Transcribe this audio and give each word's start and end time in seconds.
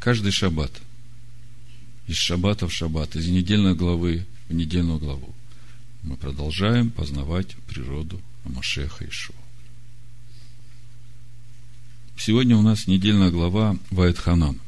каждый 0.00 0.32
шаббат, 0.32 0.72
из 2.08 2.16
шаббата 2.16 2.66
в 2.66 2.72
шаббат, 2.72 3.14
из 3.14 3.28
недельной 3.28 3.74
главы 3.74 4.26
в 4.48 4.54
недельную 4.54 4.98
главу, 4.98 5.32
мы 6.02 6.16
продолжаем 6.16 6.90
познавать 6.90 7.54
природу 7.68 8.20
Амашеха 8.44 9.04
Ишуа. 9.06 9.36
Сегодня 12.18 12.56
у 12.56 12.62
нас 12.62 12.86
недельная 12.86 13.30
глава 13.30 13.76
Вайтханан. 13.90 14.60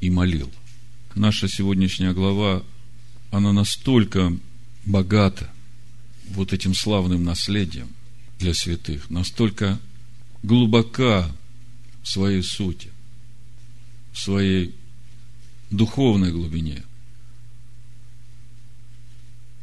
И 0.00 0.10
молил. 0.10 0.52
Наша 1.14 1.48
сегодняшняя 1.48 2.12
глава, 2.12 2.62
она 3.30 3.52
настолько 3.52 4.36
богата 4.84 5.50
вот 6.28 6.52
этим 6.52 6.74
славным 6.74 7.24
наследием 7.24 7.88
для 8.38 8.52
святых, 8.52 9.08
настолько 9.08 9.78
глубока 10.42 11.34
в 12.02 12.08
своей 12.08 12.42
сути, 12.42 12.90
в 14.16 14.20
своей 14.20 14.74
духовной 15.70 16.32
глубине. 16.32 16.82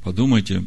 Подумайте, 0.03 0.65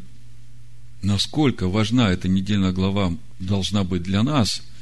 насколько 1.02 1.68
важна 1.68 2.10
эта 2.10 2.28
недельная 2.28 2.72
глава 2.72 3.16
должна 3.38 3.84
быть 3.84 4.02
для 4.02 4.22
нас– 4.22 4.62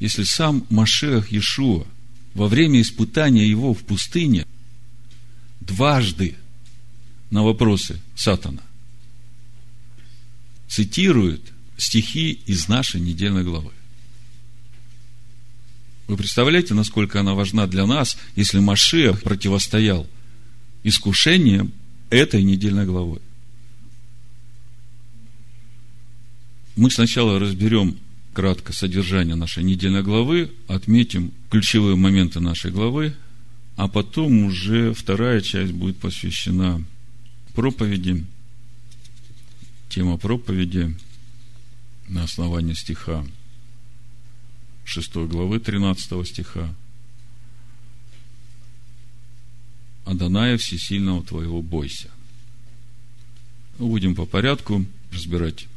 если 0.00 0.22
сам 0.22 0.64
Машех 0.70 1.32
Иешуа 1.32 1.86
во 2.34 2.48
время 2.48 2.80
испытания 2.80 3.46
его 3.46 3.74
в 3.74 3.84
пустыне 3.84 4.46
дважды 5.60 6.36
на 7.30 7.42
вопросы 7.42 8.00
Сатана 8.14 8.62
цитирует 10.68 11.42
стихи 11.76 12.32
из 12.46 12.68
нашей 12.68 13.00
недельной 13.00 13.42
главы. 13.42 13.72
Вы 16.08 16.16
представляете, 16.16 16.72
насколько 16.72 17.20
она 17.20 17.34
важна 17.34 17.66
для 17.66 17.86
нас, 17.86 18.16
если 18.34 18.60
Машех 18.60 19.22
противостоял 19.22 20.06
искушениям 20.82 21.70
этой 22.08 22.42
недельной 22.42 22.86
главой? 22.86 23.20
Мы 26.76 26.90
сначала 26.90 27.38
разберем 27.38 27.98
кратко 28.32 28.72
содержание 28.72 29.34
нашей 29.34 29.64
недельной 29.64 30.02
главы, 30.02 30.50
отметим 30.66 31.30
ключевые 31.50 31.96
моменты 31.96 32.40
нашей 32.40 32.70
главы, 32.70 33.14
а 33.76 33.86
потом 33.86 34.44
уже 34.44 34.94
вторая 34.94 35.42
часть 35.42 35.72
будет 35.72 35.98
посвящена 35.98 36.82
проповеди. 37.54 38.24
Тема 39.90 40.16
проповеди 40.16 40.96
на 42.08 42.22
основании 42.22 42.72
стиха 42.72 43.26
6 44.88 45.16
главы 45.28 45.60
13 45.60 46.26
стиха. 46.26 46.74
Аданая 50.06 50.56
Всесильного 50.56 51.22
твоего 51.22 51.60
бойся. 51.60 52.08
Будем 53.78 54.14
по 54.14 54.24
порядку 54.24 54.86
разбирать 55.12 55.68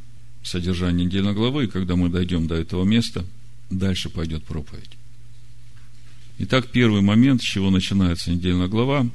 содержание 0.42 1.04
недельной 1.04 1.34
главы, 1.34 1.64
и 1.64 1.68
когда 1.68 1.94
мы 1.94 2.08
дойдем 2.08 2.46
до 2.46 2.54
этого 2.54 2.84
места, 2.84 3.26
дальше 3.68 4.08
пойдет 4.08 4.44
проповедь. 4.44 4.96
Итак, 6.38 6.70
первый 6.72 7.02
момент, 7.02 7.42
с 7.42 7.44
чего 7.44 7.68
начинается 7.68 8.30
недельная 8.30 8.68
глава. 8.68 9.06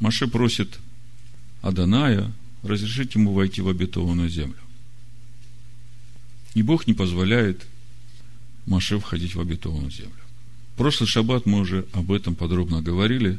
Маше 0.00 0.26
просит 0.26 0.78
Аданая 1.60 2.32
разрешить 2.62 3.14
ему 3.14 3.34
войти 3.34 3.60
в 3.60 3.68
обетованную 3.68 4.30
землю. 4.30 4.56
И 6.54 6.62
Бог 6.62 6.86
не 6.86 6.94
позволяет 6.94 7.66
Маше 8.66 8.98
входить 8.98 9.34
в 9.34 9.40
обетованную 9.40 9.90
землю. 9.90 10.12
В 10.74 10.78
прошлый 10.78 11.08
шаббат 11.08 11.46
мы 11.46 11.60
уже 11.60 11.86
об 11.92 12.12
этом 12.12 12.34
подробно 12.34 12.82
говорили. 12.82 13.38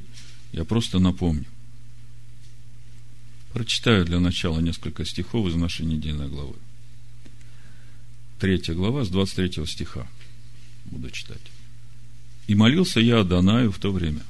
Я 0.54 0.64
просто 0.64 1.00
напомню. 1.00 1.46
Прочитаю 3.54 4.06
для 4.06 4.20
начала 4.20 4.60
несколько 4.60 5.06
стихов 5.06 5.48
из 5.48 5.56
нашей 5.56 5.86
недельной 5.86 6.30
главы. 6.30 6.56
3 8.40 8.74
глава, 8.74 9.04
с 9.04 9.10
23 9.10 9.66
стиха. 9.66 10.08
Буду 10.86 11.10
читать. 11.12 11.42
«И 12.48 12.56
молился 12.56 13.00
я 13.00 13.20
Адонаю 13.20 13.72
в 13.72 13.80
то 13.80 13.92
время. 13.92 14.22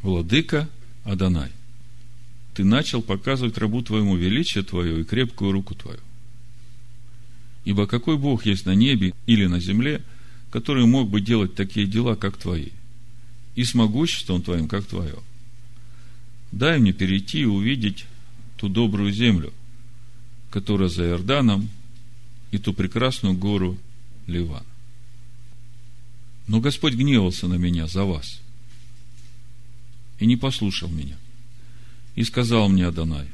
Владыка 0.00 0.68
Адонай, 1.04 1.50
ты 2.54 2.64
начал 2.64 3.02
показывать 3.02 3.58
рабу 3.58 3.82
твоему 3.82 4.16
величие 4.16 4.64
твое 4.64 5.00
и 5.00 5.04
крепкую 5.04 5.52
руку 5.52 5.74
твою. 5.74 6.00
Ибо 7.64 7.86
какой 7.86 8.18
Бог 8.18 8.46
есть 8.46 8.66
на 8.66 8.74
небе 8.74 9.14
или 9.26 9.46
на 9.46 9.60
земле, 9.60 10.02
который 10.50 10.86
мог 10.86 11.08
бы 11.08 11.20
делать 11.20 11.54
такие 11.54 11.86
дела, 11.86 12.14
как 12.14 12.36
твои, 12.36 12.70
и 13.54 13.64
с 13.64 13.74
могуществом 13.74 14.42
твоим, 14.42 14.68
как 14.68 14.84
твое? 14.84 15.16
Дай 16.52 16.78
мне 16.78 16.92
перейти 16.92 17.40
и 17.40 17.46
увидеть 17.46 18.04
ту 18.56 18.68
добрую 18.68 19.12
землю, 19.12 19.52
которая 20.50 20.88
за 20.88 21.04
Иорданом, 21.04 21.68
и 22.50 22.58
ту 22.58 22.72
прекрасную 22.72 23.34
гору 23.34 23.76
Ливан. 24.28 24.62
Но 26.46 26.60
Господь 26.60 26.94
гневался 26.94 27.48
на 27.48 27.54
меня 27.54 27.88
за 27.88 28.04
вас 28.04 28.40
и 30.20 30.26
не 30.26 30.36
послушал 30.36 30.88
меня. 30.88 31.16
И 32.14 32.22
сказал 32.22 32.68
мне 32.68 32.86
Адонай, 32.86 33.26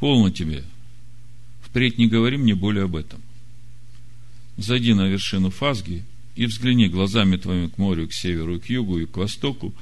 полно 0.00 0.30
тебе, 0.30 0.64
впредь 1.74 1.98
не 1.98 2.06
говори 2.06 2.36
мне 2.36 2.54
более 2.54 2.84
об 2.84 2.94
этом. 2.94 3.20
Зайди 4.56 4.94
на 4.94 5.08
вершину 5.08 5.50
Фазги 5.50 6.04
и 6.36 6.46
взгляни 6.46 6.86
глазами 6.86 7.36
твоими 7.36 7.66
к 7.66 7.78
морю, 7.78 8.06
к 8.06 8.12
северу, 8.12 8.60
к 8.60 8.66
югу 8.66 9.00
и 9.00 9.06
к 9.06 9.16
востоку, 9.16 9.74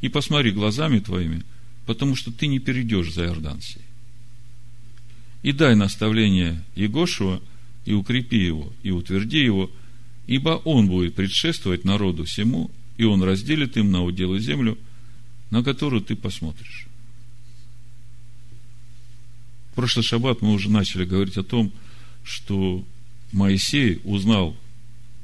и 0.00 0.08
посмотри 0.08 0.52
глазами 0.52 1.00
твоими, 1.00 1.42
потому 1.84 2.16
что 2.16 2.32
ты 2.32 2.46
не 2.46 2.60
перейдешь 2.60 3.12
за 3.12 3.26
Иордан 3.26 3.60
сей 3.60 3.82
и 5.42 5.52
дай 5.52 5.76
наставление 5.76 6.64
Егошуа, 6.74 7.40
и 7.84 7.92
укрепи 7.92 8.42
его, 8.42 8.72
и 8.82 8.90
утверди 8.90 9.44
его, 9.44 9.70
ибо 10.26 10.62
он 10.64 10.88
будет 10.88 11.14
предшествовать 11.14 11.84
народу 11.84 12.24
всему, 12.24 12.70
и 12.96 13.04
он 13.04 13.22
разделит 13.22 13.76
им 13.76 13.92
на 13.92 14.02
удел 14.02 14.34
и 14.34 14.40
землю, 14.40 14.78
на 15.50 15.62
которую 15.62 16.00
ты 16.00 16.16
посмотришь. 16.16 16.86
Прошлый 19.74 20.04
шаббат 20.04 20.40
мы 20.40 20.52
уже 20.52 20.70
начали 20.70 21.04
говорить 21.04 21.36
о 21.36 21.42
том, 21.42 21.72
что 22.22 22.84
Моисей 23.32 24.00
узнал 24.04 24.56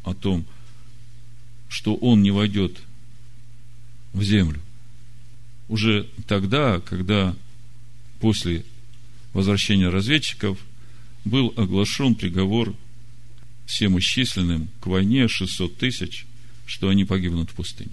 о 0.02 0.14
том, 0.14 0.44
что 1.68 1.94
он 1.94 2.22
не 2.22 2.30
войдет 2.30 2.76
в 4.12 4.22
землю. 4.22 4.60
Уже 5.68 6.08
тогда, 6.26 6.80
когда 6.80 7.36
после 8.18 8.64
возвращения 9.32 9.88
разведчиков 9.88 10.58
был 11.24 11.54
оглашен 11.56 12.16
приговор 12.16 12.74
всем 13.66 13.98
исчисленным 14.00 14.68
к 14.80 14.86
войне 14.86 15.28
600 15.28 15.76
тысяч, 15.76 16.26
что 16.66 16.88
они 16.88 17.04
погибнут 17.04 17.50
в 17.50 17.54
пустыне. 17.54 17.92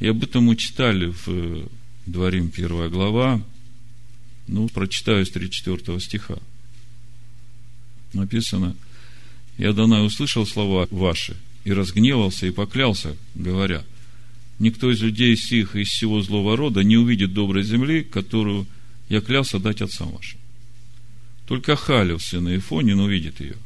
И 0.00 0.08
об 0.08 0.24
этом 0.24 0.44
мы 0.44 0.56
читали 0.56 1.06
в 1.06 1.28
э, 1.28 1.66
Дворим 2.06 2.50
первая 2.50 2.88
глава, 2.88 3.42
ну, 4.48 4.68
прочитаю 4.68 5.24
с 5.24 5.30
34 5.30 6.00
стиха. 6.00 6.38
Написано, 8.12 8.74
«И 9.58 9.64
Адонай 9.64 10.04
услышал 10.04 10.46
слова 10.46 10.88
ваши, 10.90 11.36
и 11.64 11.72
разгневался, 11.72 12.46
и 12.46 12.50
поклялся, 12.50 13.16
говоря, 13.34 13.84
никто 14.58 14.90
из 14.90 15.00
людей 15.02 15.36
сих 15.36 15.76
из 15.76 15.88
всего 15.88 16.22
злого 16.22 16.56
рода 16.56 16.82
не 16.82 16.96
увидит 16.96 17.34
доброй 17.34 17.62
земли, 17.62 18.02
которую 18.02 18.66
я 19.08 19.20
клялся 19.20 19.58
дать 19.58 19.82
отцам 19.82 20.10
вашим. 20.10 20.38
Только 21.46 21.76
Халев, 21.76 22.22
сын 22.22 22.56
Ифонин, 22.56 23.00
увидит 23.00 23.40
ее. 23.40 23.56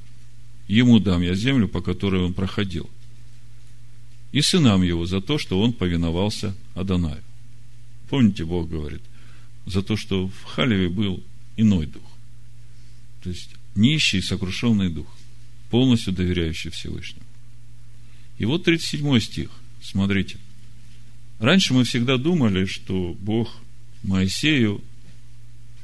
Ему 0.68 0.98
дам 1.00 1.22
я 1.22 1.34
землю, 1.34 1.68
по 1.68 1.80
которой 1.80 2.22
он 2.22 2.32
проходил. 2.32 2.88
И 4.30 4.40
сынам 4.40 4.82
его 4.82 5.04
за 5.04 5.20
то, 5.20 5.38
что 5.38 5.60
он 5.60 5.72
повиновался 5.72 6.54
Адонаю. 6.74 7.22
Помните, 8.08 8.44
Бог 8.44 8.68
говорит, 8.68 9.02
за 9.66 9.82
то, 9.82 9.96
что 9.96 10.28
в 10.28 10.44
Халеве 10.44 10.88
был 10.88 11.22
иной 11.56 11.86
дух. 11.86 12.02
То 13.22 13.30
есть, 13.30 13.50
нищий, 13.74 14.20
сокрушенный 14.20 14.90
дух, 14.90 15.06
полностью 15.70 16.12
доверяющий 16.12 16.70
Всевышнему. 16.70 17.26
И 18.38 18.44
вот 18.44 18.64
37 18.64 19.20
стих, 19.20 19.50
смотрите. 19.80 20.38
Раньше 21.38 21.74
мы 21.74 21.84
всегда 21.84 22.16
думали, 22.18 22.66
что 22.66 23.16
Бог 23.20 23.56
Моисею 24.02 24.82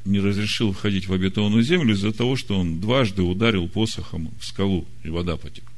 не 0.05 0.21
разрешил 0.21 0.73
входить 0.73 1.07
в 1.07 1.13
обетованную 1.13 1.63
землю 1.63 1.95
из-за 1.95 2.13
того, 2.13 2.37
что 2.37 2.59
он 2.59 2.81
дважды 2.81 3.23
ударил 3.23 3.69
посохом 3.69 4.31
в 4.41 4.45
скалу, 4.45 4.87
и 5.03 5.11
вода 5.11 5.37
потекла. 5.37 5.73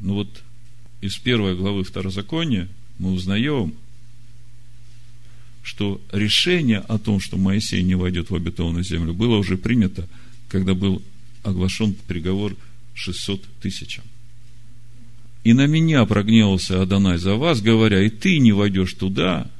Ну 0.00 0.14
вот 0.14 0.42
из 1.00 1.16
первой 1.16 1.56
главы 1.56 1.84
Второзакония 1.84 2.68
мы 2.98 3.12
узнаем, 3.12 3.74
что 5.66 6.00
решение 6.12 6.78
о 6.78 6.96
том, 6.96 7.18
что 7.18 7.36
Моисей 7.36 7.82
не 7.82 7.96
войдет 7.96 8.30
в 8.30 8.36
обетованную 8.36 8.84
землю, 8.84 9.12
было 9.12 9.36
уже 9.36 9.56
принято, 9.56 10.08
когда 10.48 10.74
был 10.74 11.02
оглашен 11.42 11.96
приговор 12.06 12.54
600 12.94 13.42
тысячам. 13.60 14.04
И 15.42 15.54
на 15.54 15.66
меня 15.66 16.06
прогневался 16.06 16.82
Адонай 16.82 17.18
за 17.18 17.34
вас, 17.34 17.60
говоря, 17.60 18.00
и 18.00 18.10
ты 18.10 18.38
не 18.38 18.52
войдешь 18.52 18.92
туда. 18.92 19.50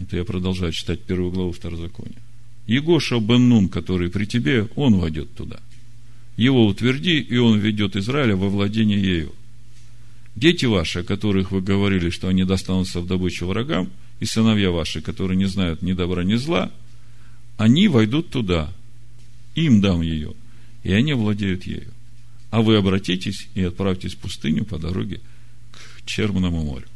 Это 0.00 0.16
я 0.16 0.24
продолжаю 0.24 0.72
читать 0.72 1.00
первую 1.02 1.30
главу 1.30 1.52
Второзакония. 1.52 2.18
Егоша 2.66 3.20
Беннун, 3.20 3.68
который 3.68 4.10
при 4.10 4.24
тебе, 4.24 4.68
он 4.74 4.98
войдет 4.98 5.32
туда. 5.36 5.60
Его 6.36 6.66
утверди, 6.66 7.20
и 7.20 7.36
он 7.36 7.60
ведет 7.60 7.94
Израиля 7.94 8.34
во 8.34 8.48
владение 8.48 9.00
ею. 9.00 9.32
Дети 10.34 10.64
ваши, 10.64 11.00
о 11.00 11.04
которых 11.04 11.52
вы 11.52 11.60
говорили, 11.60 12.10
что 12.10 12.26
они 12.26 12.42
достанутся 12.42 13.00
в 13.00 13.06
добычу 13.06 13.46
врагам, 13.46 13.90
и 14.20 14.24
сыновья 14.26 14.70
ваши, 14.70 15.00
которые 15.00 15.36
не 15.36 15.46
знают 15.46 15.82
ни 15.82 15.92
добра, 15.92 16.24
ни 16.24 16.34
зла, 16.34 16.72
они 17.56 17.88
войдут 17.88 18.30
туда, 18.30 18.72
им 19.54 19.80
дам 19.80 20.02
ее, 20.02 20.34
и 20.82 20.92
они 20.92 21.12
владеют 21.14 21.64
ею. 21.66 21.92
А 22.50 22.62
вы 22.62 22.76
обратитесь 22.76 23.48
и 23.54 23.62
отправьтесь 23.62 24.14
в 24.14 24.18
пустыню 24.18 24.64
по 24.64 24.78
дороге 24.78 25.20
к 25.72 26.04
Черному 26.06 26.64
морю. 26.64 26.86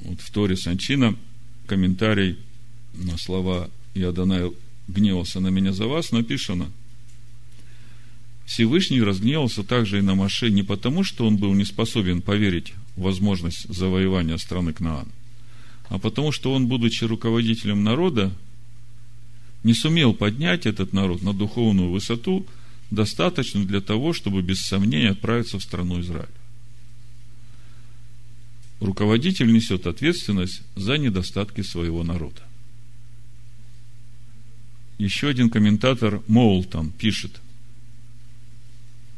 Вот 0.00 0.20
в 0.20 0.30
Торе 0.30 0.56
Санчина 0.56 1.16
комментарий 1.66 2.38
на 2.94 3.16
слова 3.18 3.70
«И 3.94 4.04
гневался 4.88 5.40
на 5.40 5.48
меня 5.48 5.72
за 5.72 5.86
вас» 5.86 6.10
написано 6.10 6.70
Всевышний 8.50 9.00
разгневался 9.00 9.62
также 9.62 9.98
и 9.98 10.02
на 10.02 10.16
Маше 10.16 10.50
не 10.50 10.64
потому, 10.64 11.04
что 11.04 11.24
он 11.24 11.36
был 11.36 11.54
не 11.54 11.64
способен 11.64 12.20
поверить 12.20 12.74
в 12.96 13.02
возможность 13.02 13.72
завоевания 13.72 14.36
страны 14.38 14.72
Кнаан, 14.72 15.06
а 15.90 15.98
потому, 15.98 16.30
что 16.30 16.54
он, 16.54 16.68
будучи 16.68 17.04
руководителем 17.04 17.82
народа, 17.82 18.32
не 19.64 19.74
сумел 19.74 20.14
поднять 20.14 20.64
этот 20.64 20.92
народ 20.92 21.20
на 21.22 21.34
духовную 21.34 21.90
высоту, 21.90 22.46
достаточную 22.92 23.66
для 23.66 23.80
того, 23.80 24.12
чтобы 24.12 24.40
без 24.40 24.60
сомнения 24.60 25.10
отправиться 25.10 25.58
в 25.58 25.62
страну 25.62 26.00
Израиля. 26.00 26.28
Руководитель 28.78 29.52
несет 29.52 29.86
ответственность 29.86 30.62
за 30.76 30.96
недостатки 30.96 31.60
своего 31.60 32.04
народа. 32.04 32.40
Еще 34.96 35.28
один 35.28 35.50
комментатор 35.50 36.22
Моултон 36.28 36.92
пишет, 36.92 37.40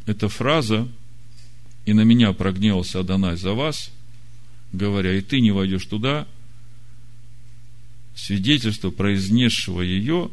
эта 0.06 0.28
фраза 0.28 0.88
«И 1.84 1.92
на 1.92 2.00
меня 2.02 2.32
прогневался 2.32 3.00
Адонай 3.00 3.36
за 3.36 3.52
вас», 3.52 3.90
говоря, 4.72 5.12
«И 5.16 5.20
ты 5.20 5.40
не 5.40 5.50
войдешь 5.50 5.84
туда», 5.84 6.26
свидетельство 8.14 8.91
произнесшего 8.91 9.81
ее, 9.82 10.31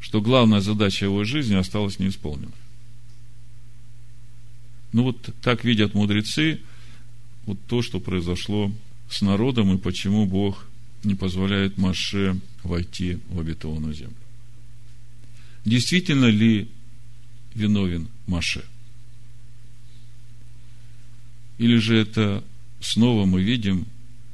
что 0.00 0.20
главная 0.20 0.60
задача 0.60 1.06
его 1.06 1.24
жизни 1.24 1.54
осталась 1.54 1.98
неисполненной. 1.98 2.52
Ну 4.92 5.04
вот 5.04 5.34
так 5.42 5.64
видят 5.64 5.94
мудрецы 5.94 6.60
вот 7.44 7.58
то, 7.66 7.82
что 7.82 8.00
произошло 8.00 8.72
с 9.10 9.22
народом 9.22 9.74
и 9.74 9.78
почему 9.78 10.26
Бог 10.26 10.66
не 11.04 11.14
позволяет 11.14 11.78
Маше 11.78 12.38
войти 12.62 13.18
в 13.28 13.38
обетованную 13.38 13.94
землю. 13.94 14.16
Действительно 15.64 16.26
ли 16.26 16.68
виновен 17.54 18.08
Маше? 18.26 18.64
Или 21.58 21.76
же 21.76 21.96
это 21.96 22.44
снова 22.80 23.24
мы 23.24 23.42
видим 23.42 23.86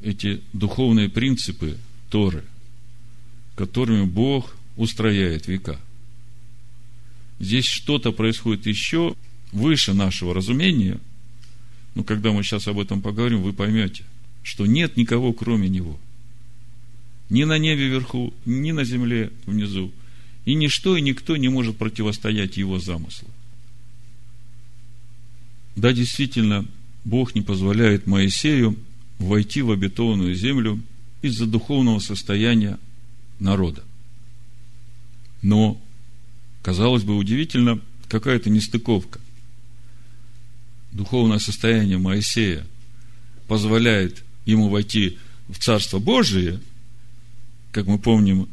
эти 0.03 0.43
духовные 0.53 1.09
принципы 1.09 1.79
Торы, 2.11 2.45
которыми 3.55 4.05
Бог 4.05 4.57
устрояет 4.77 5.47
века. 5.47 5.79
Здесь 7.39 7.67
что-то 7.67 8.13
происходит 8.13 8.67
еще 8.67 9.15
выше 9.53 9.95
нашего 9.95 10.35
разумения, 10.35 10.99
но 11.95 12.05
когда 12.05 12.33
мы 12.33 12.43
сейчас 12.43 12.69
об 12.69 12.79
этом 12.79 13.03
поговорим, 13.03 13.43
вы 13.43 13.53
поймете, 13.53 14.05
что 14.43 14.67
нет 14.67 14.97
никого, 14.97 15.33
кроме 15.33 15.69
Него. 15.69 15.99
Ни 17.29 17.45
на 17.45 17.59
небе 17.59 17.89
вверху, 17.89 18.33
ни 18.45 18.73
на 18.73 18.85
земле 18.85 19.31
внизу. 19.47 19.93
И 20.45 20.55
ничто 20.55 20.97
и 20.97 21.03
никто 21.03 21.37
не 21.37 21.49
может 21.49 21.77
противостоять 21.77 22.57
Его 22.57 22.79
замыслу. 22.79 23.29
Да, 25.77 25.93
действительно, 25.93 26.67
Бог 27.05 27.35
не 27.35 27.43
позволяет 27.43 28.07
Моисею 28.07 28.77
войти 29.19 29.63
в 29.63 29.71
обетованную 29.71 30.35
землю 30.35 30.81
из-за 31.23 31.47
духовного 31.47 31.99
состояния 32.01 32.79
народа. 33.43 33.83
Но, 35.43 35.81
казалось 36.63 37.03
бы, 37.03 37.17
удивительно, 37.17 37.81
какая-то 38.09 38.51
нестыковка. 38.51 39.21
Духовное 40.93 41.39
состояние 41.39 41.99
Моисея 41.99 42.67
позволяет 43.49 44.23
ему 44.45 44.69
войти 44.69 45.19
в 45.49 45.59
Царство 45.59 45.99
Божие, 45.99 46.61
как 47.73 47.87
мы 47.87 47.99
помним 47.99 48.49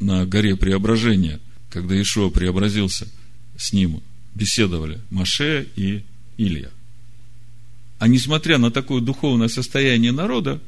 на 0.00 0.26
горе 0.26 0.56
Преображения, 0.56 1.40
когда 1.70 2.00
Ишуа 2.00 2.30
преобразился 2.30 3.08
с 3.56 3.72
ним, 3.72 4.02
беседовали 4.34 5.00
Маше 5.10 5.66
и 5.76 6.04
Илья– 6.36 6.70
а 8.02 8.08
несмотря 8.08 8.58
на 8.58 8.72
такое 8.72 9.00
духовное 9.00 9.46
состояние 9.46 10.10
народа, 10.10 10.60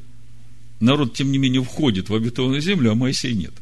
народ, 0.79 1.13
тем 1.13 1.31
не 1.31 1.37
менее, 1.37 1.63
входит 1.63 2.09
в 2.09 2.15
обетованную 2.15 2.61
землю, 2.61 2.91
а 2.91 2.95
Моисей 2.95 3.33
нет. 3.33 3.53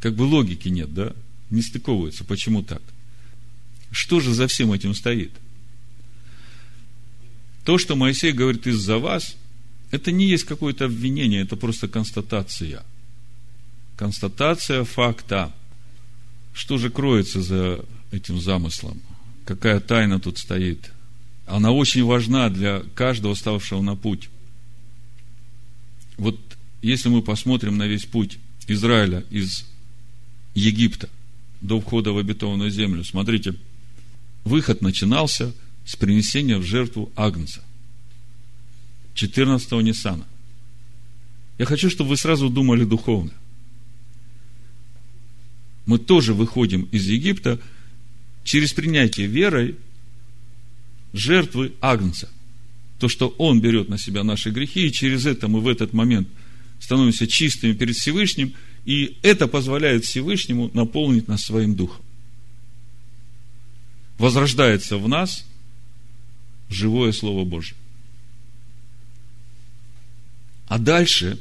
Как 0.00 0.14
бы 0.14 0.22
логики 0.22 0.68
нет, 0.68 0.92
да? 0.92 1.12
Не 1.50 1.62
стыковывается. 1.62 2.24
Почему 2.24 2.62
так? 2.62 2.82
Что 3.90 4.20
же 4.20 4.34
за 4.34 4.46
всем 4.46 4.72
этим 4.72 4.94
стоит? 4.94 5.32
То, 7.64 7.78
что 7.78 7.96
Моисей 7.96 8.32
говорит 8.32 8.66
из-за 8.66 8.98
вас, 8.98 9.36
это 9.90 10.12
не 10.12 10.26
есть 10.26 10.44
какое-то 10.44 10.84
обвинение, 10.84 11.42
это 11.42 11.56
просто 11.56 11.88
констатация. 11.88 12.84
Констатация 13.96 14.84
факта. 14.84 15.52
Что 16.52 16.78
же 16.78 16.90
кроется 16.90 17.42
за 17.42 17.84
этим 18.12 18.40
замыслом? 18.40 19.00
Какая 19.44 19.80
тайна 19.80 20.20
тут 20.20 20.38
стоит? 20.38 20.92
она 21.46 21.70
очень 21.70 22.04
важна 22.04 22.50
для 22.50 22.82
каждого 22.94 23.34
ставшего 23.34 23.80
на 23.80 23.96
путь. 23.96 24.28
Вот 26.16 26.38
если 26.82 27.08
мы 27.08 27.22
посмотрим 27.22 27.76
на 27.76 27.86
весь 27.86 28.04
путь 28.04 28.38
Израиля 28.68 29.24
из 29.30 29.66
Египта 30.54 31.08
до 31.60 31.80
входа 31.80 32.12
в 32.12 32.18
обетованную 32.18 32.70
землю, 32.70 33.04
смотрите, 33.04 33.54
выход 34.44 34.82
начинался 34.82 35.52
с 35.84 35.96
принесения 35.96 36.58
в 36.58 36.62
жертву 36.62 37.12
Агнца, 37.16 37.62
14-го 39.14 39.80
Ниссана. 39.80 40.26
Я 41.58 41.64
хочу, 41.64 41.88
чтобы 41.90 42.10
вы 42.10 42.16
сразу 42.16 42.50
думали 42.50 42.84
духовно. 42.84 43.32
Мы 45.86 45.98
тоже 45.98 46.34
выходим 46.34 46.82
из 46.92 47.06
Египта 47.06 47.60
через 48.44 48.72
принятие 48.72 49.26
верой 49.26 49.76
жертвы 51.12 51.72
Агнца. 51.80 52.28
То, 52.98 53.08
что 53.08 53.28
Он 53.38 53.60
берет 53.60 53.88
на 53.88 53.98
себя 53.98 54.24
наши 54.24 54.50
грехи, 54.50 54.86
и 54.86 54.92
через 54.92 55.26
это 55.26 55.48
мы 55.48 55.60
в 55.60 55.68
этот 55.68 55.92
момент 55.92 56.28
становимся 56.80 57.26
чистыми 57.26 57.72
перед 57.72 57.96
Всевышним, 57.96 58.54
и 58.84 59.18
это 59.22 59.48
позволяет 59.48 60.04
Всевышнему 60.04 60.70
наполнить 60.72 61.28
нас 61.28 61.42
своим 61.42 61.74
духом. 61.74 62.04
Возрождается 64.18 64.96
в 64.96 65.08
нас 65.08 65.44
живое 66.70 67.12
Слово 67.12 67.44
Божье. 67.44 67.76
А 70.68 70.78
дальше 70.78 71.38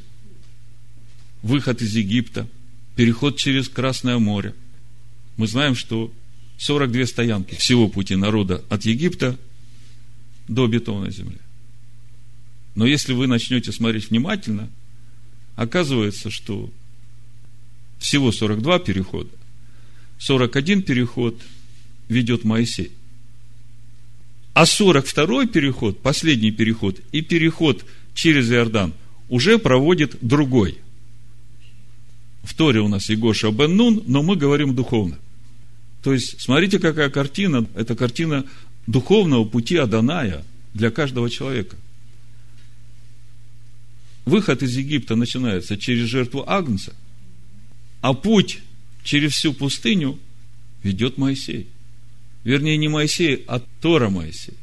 выход 1.42 1.82
из 1.82 1.96
Египта, 1.96 2.48
переход 2.96 3.38
через 3.38 3.70
Красное 3.70 4.18
море. 4.18 4.54
Мы 5.38 5.48
знаем, 5.48 5.76
что 5.76 6.12
42 6.58 7.06
стоянки 7.06 7.56
всего 7.56 7.88
пути 7.88 8.16
народа 8.16 8.64
от 8.70 8.86
Египта 8.86 9.38
до 10.48 10.68
бетонной 10.68 11.12
земли. 11.12 11.38
Но 12.76 12.86
если 12.86 13.14
вы 13.14 13.28
начнете 13.28 13.72
смотреть 13.72 14.10
внимательно, 14.10 14.70
оказывается, 15.56 16.30
что 16.30 16.70
всего 17.98 18.32
42 18.32 18.80
перехода, 18.80 19.30
41 20.20 20.84
переход 20.84 21.42
ведет 22.10 22.44
Моисей. 22.44 22.92
А 24.54 24.66
42 24.66 25.48
переход, 25.48 26.00
последний 26.02 26.52
переход 26.52 27.00
и 27.12 27.22
переход 27.22 27.86
через 28.14 28.52
Иордан 28.52 28.94
уже 29.28 29.58
проводит 29.58 30.18
другой. 30.22 30.78
В 32.44 32.54
Торе 32.54 32.80
у 32.80 32.88
нас 32.88 33.10
Егоша 33.10 33.52
бен 33.52 33.76
Нун, 33.76 34.04
но 34.06 34.22
мы 34.22 34.36
говорим 34.36 34.76
духовно. 34.76 35.18
То 36.04 36.14
есть, 36.14 36.40
смотрите, 36.40 36.78
какая 36.78 37.10
картина. 37.10 37.66
Это 37.74 37.96
картина 37.96 38.46
духовного 38.86 39.44
пути 39.46 39.76
Аданая 39.78 40.46
для 40.74 40.92
каждого 40.92 41.30
человека. 41.30 41.76
Выход 44.26 44.64
из 44.64 44.76
Египта 44.76 45.16
начинается 45.16 45.78
через 45.78 46.08
жертву 46.08 46.44
Агнца, 46.48 46.94
а 48.02 48.14
путь 48.14 48.60
через 49.04 49.34
всю 49.34 49.54
пустыню 49.54 50.20
ведет 50.84 51.18
Моисей. 51.18 51.68
Вернее, 52.44 52.78
не 52.78 52.88
Моисей, 52.88 53.44
а 53.48 53.60
Тора 53.82 54.10
Моисей. 54.10 54.56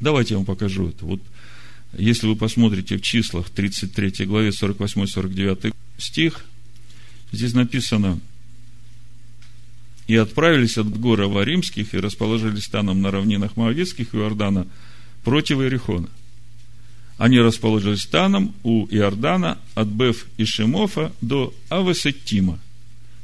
Давайте 0.00 0.34
я 0.34 0.38
вам 0.38 0.46
покажу 0.46 0.88
это. 0.88 1.04
Вот 1.04 1.20
если 1.96 2.26
вы 2.26 2.36
посмотрите 2.36 2.96
в 2.96 3.02
числах 3.02 3.50
33 3.50 4.26
главе 4.26 4.50
48-49 4.50 5.74
стих, 5.98 6.44
здесь 7.30 7.54
написано, 7.54 8.20
«И 10.06 10.16
отправились 10.16 10.76
от 10.76 10.88
гора 10.98 11.28
Варимских 11.28 11.94
и 11.94 11.98
расположились 11.98 12.64
станом 12.64 13.00
на 13.00 13.10
равнинах 13.10 13.56
Моавицких 13.56 14.14
и 14.14 14.16
Иордана 14.18 14.66
против 15.22 15.60
Иерихона. 15.60 16.08
Они 17.16 17.38
расположились 17.38 18.02
станом 18.02 18.54
у 18.64 18.86
Иордана 18.86 19.58
от 19.74 19.88
Беф 19.88 20.26
и 20.36 20.44
Шимофа 20.44 21.12
до 21.20 21.54
Авесеттима 21.68 22.58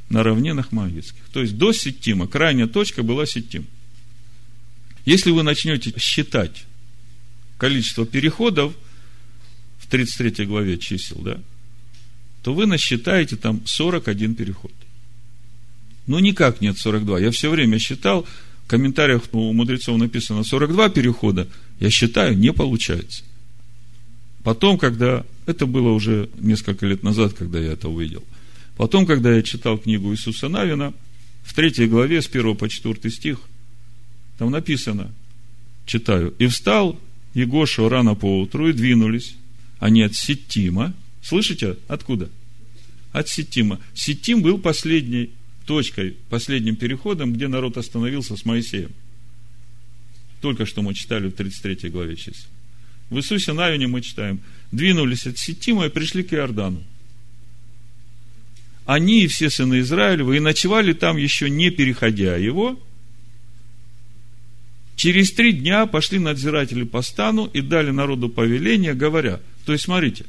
на 0.09 0.23
равнинах 0.23 0.71
Моавицких. 0.71 1.21
То 1.31 1.41
есть 1.41 1.57
до 1.57 1.71
Сеттима, 1.71 2.27
крайняя 2.27 2.67
точка 2.67 3.03
была 3.03 3.25
Сеттим. 3.25 3.65
Если 5.05 5.31
вы 5.31 5.43
начнете 5.43 5.93
считать 5.97 6.65
количество 7.57 8.05
переходов 8.05 8.73
в 9.79 9.87
33 9.87 10.45
главе 10.45 10.77
чисел, 10.77 11.17
да, 11.21 11.39
то 12.43 12.53
вы 12.53 12.65
насчитаете 12.65 13.35
там 13.35 13.61
41 13.65 14.35
переход. 14.35 14.73
Ну, 16.11 16.19
никак 16.19 16.59
нет 16.59 16.77
42. 16.77 17.21
Я 17.21 17.31
все 17.31 17.49
время 17.49 17.79
считал, 17.79 18.27
в 18.65 18.67
комментариях 18.67 19.23
у 19.31 19.53
мудрецов 19.53 19.97
написано 19.97 20.43
42 20.43 20.89
перехода, 20.89 21.47
я 21.79 21.89
считаю, 21.89 22.37
не 22.37 22.51
получается. 22.51 23.23
Потом, 24.43 24.77
когда, 24.77 25.25
это 25.45 25.65
было 25.65 25.91
уже 25.91 26.29
несколько 26.37 26.85
лет 26.85 27.01
назад, 27.01 27.31
когда 27.31 27.61
я 27.61 27.71
это 27.71 27.87
увидел, 27.87 28.25
потом, 28.75 29.05
когда 29.05 29.33
я 29.33 29.41
читал 29.41 29.77
книгу 29.77 30.11
Иисуса 30.11 30.49
Навина, 30.49 30.93
в 31.43 31.53
третьей 31.53 31.87
главе, 31.87 32.21
с 32.21 32.27
1 32.27 32.57
по 32.57 32.67
4 32.67 33.09
стих, 33.09 33.39
там 34.37 34.51
написано, 34.51 35.13
читаю, 35.85 36.33
«И 36.39 36.47
встал 36.47 36.99
Егошу 37.33 37.87
рано 37.87 38.15
поутру 38.15 38.67
и 38.67 38.73
двинулись. 38.73 39.35
Они 39.79 40.01
от 40.01 40.13
Ситтима. 40.13 40.93
Слышите, 41.23 41.77
откуда? 41.87 42.29
От 43.13 43.29
Ситтима. 43.29 43.79
Ситтим 43.93 44.41
был 44.41 44.57
последней 44.57 45.29
точкой, 45.71 46.17
последним 46.29 46.75
переходом, 46.75 47.31
где 47.31 47.47
народ 47.47 47.77
остановился 47.77 48.35
с 48.35 48.43
Моисеем. 48.43 48.91
Только 50.41 50.65
что 50.65 50.81
мы 50.81 50.93
читали 50.93 51.29
в 51.29 51.31
33 51.31 51.89
главе 51.89 52.17
чисел. 52.17 52.49
В 53.09 53.15
Иисусе 53.15 53.53
Навине 53.53 53.87
мы 53.87 54.01
читаем, 54.01 54.41
двинулись 54.73 55.25
от 55.27 55.37
Ситтима 55.37 55.85
и 55.85 55.89
пришли 55.89 56.23
к 56.23 56.33
Иордану. 56.33 56.83
Они 58.85 59.23
и 59.23 59.27
все 59.27 59.49
сыны 59.49 59.79
Израилева 59.79 60.33
и 60.33 60.41
ночевали 60.41 60.91
там 60.91 61.15
еще 61.15 61.49
не 61.49 61.69
переходя 61.69 62.35
его– 62.35 62.77
Через 64.97 65.31
три 65.31 65.53
дня 65.53 65.87
пошли 65.87 66.19
надзиратели 66.19 66.83
по 66.83 67.01
стану 67.01 67.45
и 67.45 67.61
дали 67.61 67.89
народу 67.89 68.29
повеление, 68.29 68.93
говоря, 68.93 69.39
то 69.65 69.71
есть, 69.71 69.85
смотрите, 69.85 70.25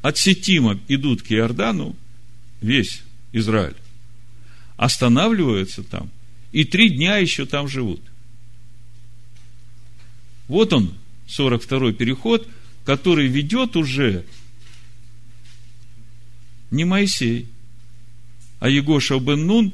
от 0.00 0.16
Сетима 0.16 0.78
идут 0.86 1.22
к 1.22 1.32
Иордану 1.32 1.96
весь 2.60 3.02
Израиль, 3.32 3.74
останавливаются 4.76 5.82
там, 5.82 6.10
и 6.52 6.64
три 6.64 6.90
дня 6.90 7.16
еще 7.16 7.46
там 7.46 7.68
живут. 7.68 8.00
Вот 10.48 10.72
он, 10.72 10.94
42-й 11.28 11.94
переход, 11.94 12.46
который 12.84 13.28
ведет 13.28 13.76
уже 13.76 14.24
не 16.70 16.84
Моисей, 16.84 17.48
а 18.60 18.68
Егоша 18.68 19.18
бен 19.18 19.46
Нун, 19.46 19.72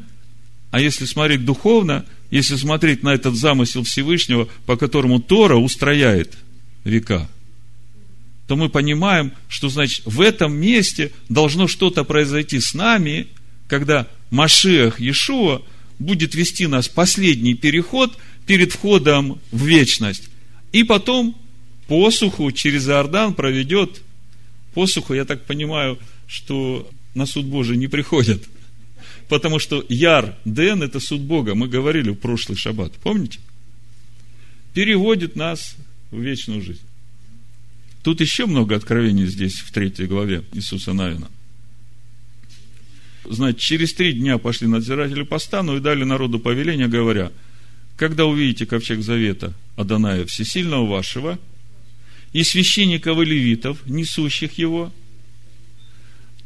а 0.71 0.81
если 0.81 1.05
смотреть 1.05 1.45
духовно– 1.45 2.07
если 2.31 2.55
смотреть 2.55 3.03
на 3.03 3.13
этот 3.13 3.35
замысел 3.35 3.83
Всевышнего, 3.83 4.49
по 4.65 4.77
которому 4.77 5.21
Тора 5.21 5.57
устрояет 5.57 6.37
века, 6.85 7.29
то 8.47 8.57
мы 8.57 8.69
понимаем, 8.69 9.33
что 9.49 9.69
значит 9.69 10.03
в 10.07 10.21
этом 10.21 10.55
месте 10.55 11.13
должно 11.29 11.67
что-то 11.67 12.05
произойти 12.05 12.61
с 12.61 12.73
нами, 12.73 13.27
когда 13.69 14.07
Машиах 14.31 15.01
Иешуа 15.01 15.63
будет 15.99 16.35
вести 16.35 16.67
нас 16.67 16.89
последний 16.89 17.55
переход 17.55 18.17
перед 18.47 18.73
входом 18.73 19.41
в 19.51 19.65
вечность. 19.65 20.29
И 20.73 20.85
потом 20.85 21.37
посуху 21.89 22.51
через 22.53 22.89
Иордан 22.89 23.35
проведет 23.35 24.03
посуху, 24.75 25.15
я 25.15 25.25
так 25.25 25.45
понимаю, 25.45 25.99
что 26.27 26.89
на 27.15 27.27
суд 27.27 27.47
Божий 27.47 27.77
не 27.77 27.89
приходят– 27.89 28.43
Потому 29.31 29.61
что 29.61 29.87
Яр 29.89 30.35
Ден– 30.45 30.83
это 30.83 30.99
суд 30.99 31.21
Бога. 31.21 31.55
Мы 31.55 31.69
говорили 31.69 32.11
в 32.11 32.17
прошлый 32.17 32.59
шаббат. 32.59 32.93
Помните? 32.95 33.39
Переводит 34.75 35.37
нас 35.37 35.77
в 36.11 36.21
вечную 36.21 36.61
жизнь. 36.61 36.83
Тут 38.03 38.21
еще 38.21 38.47
много 38.47 38.75
откровений 38.75 39.27
здесь, 39.27 39.61
в 39.61 39.71
третьей 39.71 40.07
главе 40.07 40.43
Иисуса 40.53 40.93
Навина. 40.93 41.31
Значит, 43.25 43.61
через 43.61 43.93
три 43.93 44.13
дня 44.13 44.39
пошли 44.39 44.67
надзиратели 44.67 45.23
по 45.23 45.39
стану 45.39 45.77
и 45.77 45.81
дали 45.81 46.05
народу 46.05 46.39
повеление, 46.39 46.89
говоря, 46.89 47.33
когда 47.97 48.25
увидите 48.25 48.67
ковчег 48.67 49.03
завета 49.03 49.53
Аданая 49.77 50.25
Всесильного 50.25 50.87
вашего 50.87 51.39
и 52.33 52.43
священников 52.43 53.21
и 53.21 53.25
левитов, 53.25 53.87
несущих 53.87 54.59
его, 54.59 54.93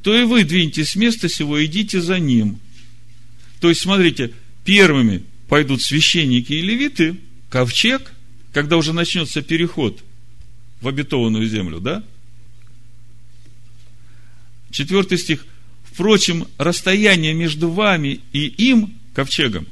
то 0.02 0.14
и 0.14 0.24
вы 0.24 0.44
двиньтесь 0.44 0.90
с 0.90 0.96
места 0.96 1.28
сего 1.28 1.58
и 1.58 1.66
идите 1.66 2.00
за 2.00 2.18
ним, 2.18 2.58
то 3.60 3.70
есть, 3.70 3.80
смотрите, 3.80 4.32
первыми 4.64 5.24
пойдут 5.48 5.80
священники 5.80 6.52
и 6.52 6.60
левиты, 6.60 7.16
ковчег, 7.48 8.12
когда 8.52 8.76
уже 8.76 8.92
начнется 8.92 9.40
переход 9.40 10.02
в 10.82 10.88
обетованную 10.88 11.46
землю, 11.48 11.80
да? 11.80 12.04
Четвертый 14.70 15.16
стих. 15.16 15.46
Впрочем, 15.94 16.48
расстояние 16.58 17.34
между 17.34 17.70
вами 17.70 18.18
и 18.32 18.46
им, 18.46 18.94
ковчегом, 19.14 19.68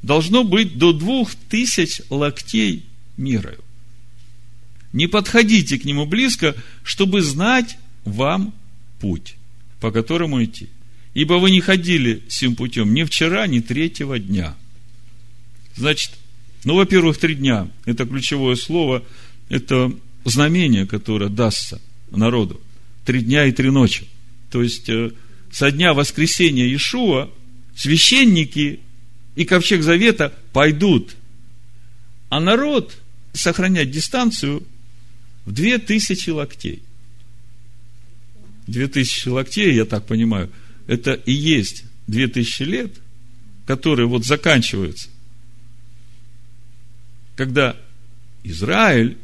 должно 0.00 0.42
быть 0.42 0.78
до 0.78 0.94
двух 0.94 1.34
тысяч 1.34 2.00
локтей 2.08 2.86
мирою. 3.18 3.62
Не 4.94 5.06
подходите 5.06 5.78
к 5.78 5.84
нему 5.84 6.06
близко, 6.06 6.56
чтобы 6.82 7.20
знать 7.20 7.76
вам 8.06 8.54
путь, 9.00 9.34
по 9.80 9.92
которому 9.92 10.42
идти. 10.42 10.70
Ибо 11.12 11.34
вы 11.34 11.50
не 11.50 11.60
ходили 11.60 12.22
сим 12.30 12.56
путем 12.56 12.94
ни 12.94 13.04
вчера, 13.04 13.46
ни 13.46 13.60
третьего 13.60 14.18
дня. 14.18 14.56
Значит, 15.76 16.12
ну, 16.64 16.76
во-первых, 16.76 17.18
три 17.18 17.34
дня– 17.34 17.68
это 17.84 18.06
ключевое 18.06 18.56
слово, 18.56 19.04
это 19.50 19.92
знамение, 20.24 20.86
которое 20.86 21.28
дастся 21.28 21.82
народу. 22.10 22.58
Три 23.04 23.20
дня 23.20 23.44
и 23.44 23.52
три 23.52 23.70
ночи. 23.70 24.06
То 24.50 24.62
есть, 24.62 24.88
э, 24.88 25.10
со 25.50 25.70
дня 25.70 25.94
воскресения 25.94 26.64
Иешуа 26.64 27.30
священники 27.76 28.80
и 29.36 29.44
ковчег 29.44 29.82
завета 29.82 30.34
пойдут, 30.52 31.16
а 32.28 32.40
народ 32.40 32.96
сохранять 33.32 33.90
дистанцию 33.90 34.66
в 35.44 35.52
две 35.52 35.78
тысячи 35.78 36.30
локтей. 36.30 36.82
Две 38.66 38.86
тысячи 38.86 39.28
локтей, 39.28 39.74
я 39.74 39.84
так 39.84 40.06
понимаю– 40.06 40.50
это 40.90 41.12
и 41.12 41.32
есть 41.32 41.84
две 42.08 42.26
тысячи 42.26 42.64
лет, 42.64 42.92
которые 43.64 44.08
вот 44.08 44.24
заканчиваются, 44.24 45.08
когда 47.36 47.76
Израиль 48.42 49.16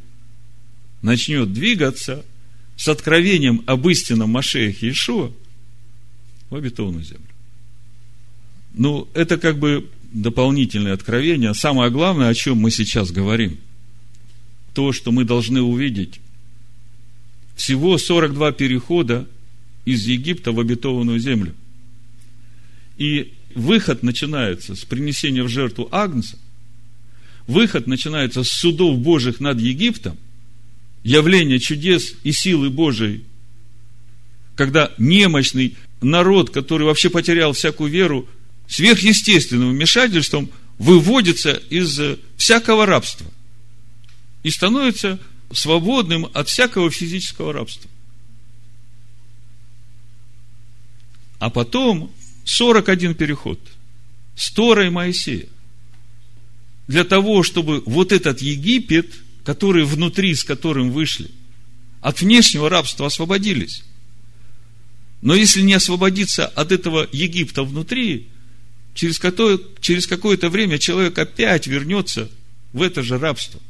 начнет 1.03 1.53
двигаться 1.53 2.25
с 2.77 2.87
откровением 2.87 3.65
об 3.67 3.89
истинном 3.89 4.31
Машеях 4.31 4.81
Иешуа 4.83 5.33
в 6.51 6.55
обетованную 6.55 7.05
землю. 7.05 7.27
Ну, 8.75 9.09
это 9.15 9.39
как 9.39 9.59
бы 9.59 9.89
дополнительное 10.13 10.93
откровение. 10.93 11.55
Самое 11.55 11.91
главное, 11.91 12.29
о 12.29 12.35
чем 12.35 12.59
мы 12.59 12.71
сейчас 12.71 13.11
говорим, 13.11 13.59
то, 14.75 14.93
что 14.93 15.13
мы 15.13 15.25
должны 15.25 15.63
увидеть. 15.63 16.21
Всего 17.57 17.97
42 17.97 18.53
перехода 18.53 19.27
из 19.87 20.07
Египта 20.07 20.53
в 20.53 20.61
обетованную 20.61 21.19
землю. 21.19 21.55
И 22.99 23.33
выход 23.55 24.03
начинается 24.03 24.75
с 24.75 24.85
принесения 24.85 25.43
в 25.43 25.49
жертву 25.49 25.89
Агнца, 25.91 26.39
выход 27.47 27.87
начинается 27.87 28.45
с 28.45 28.49
судов 28.49 28.99
Божьих 28.99 29.41
над 29.41 29.61
Египтом, 29.61 30.19
явление 31.03 31.59
чудес 31.59 32.15
и 32.25 32.33
силы 32.33 32.69
Божией, 32.69 33.25
когда 34.57 34.93
немощный 34.99 35.77
народ, 36.01 36.51
который 36.51 36.87
вообще 36.87 37.11
потерял 37.11 37.53
всякую 37.53 37.91
веру, 37.91 38.29
сверхъестественным 38.69 39.71
вмешательством 39.71 40.51
выводится 40.79 41.53
из 41.71 41.99
всякого 42.37 42.87
рабства 42.87 43.27
и 44.43 44.51
становится 44.51 45.19
свободным 45.53 46.29
от 46.35 46.49
всякого 46.49 46.91
физического 46.91 47.53
рабства. 47.53 47.91
А 51.39 51.51
потом 51.51 52.13
41 52.45 53.15
переход 53.15 53.61
с 54.37 54.51
Торой 54.51 54.91
Моисея. 54.91 55.47
Для 56.87 57.05
того, 57.05 57.43
чтобы 57.43 57.83
вот 57.85 58.13
этот 58.13 58.41
Египет, 58.41 59.13
который 59.45 59.85
внутри, 59.85 60.35
с 60.35 60.45
которым 60.45 60.91
вышли, 60.93 61.31
от 62.01 62.21
внешнего 62.21 62.71
рабства 62.71 63.07
освободились. 63.07 63.83
Но 65.23 65.35
если 65.35 65.63
не 65.63 65.75
освободиться 65.75 66.47
от 66.47 66.73
этого 66.73 67.09
Египта 67.13 67.63
внутри, 67.65 68.29
через, 68.95 69.19
какое, 69.19 69.59
через 69.81 70.07
какое-то 70.07 70.51
время 70.51 70.79
человек 70.79 71.19
опять 71.19 71.67
вернется 71.67 72.31
в 72.73 72.83
это 72.83 73.03
же 73.03 73.19
рабство. 73.19 73.61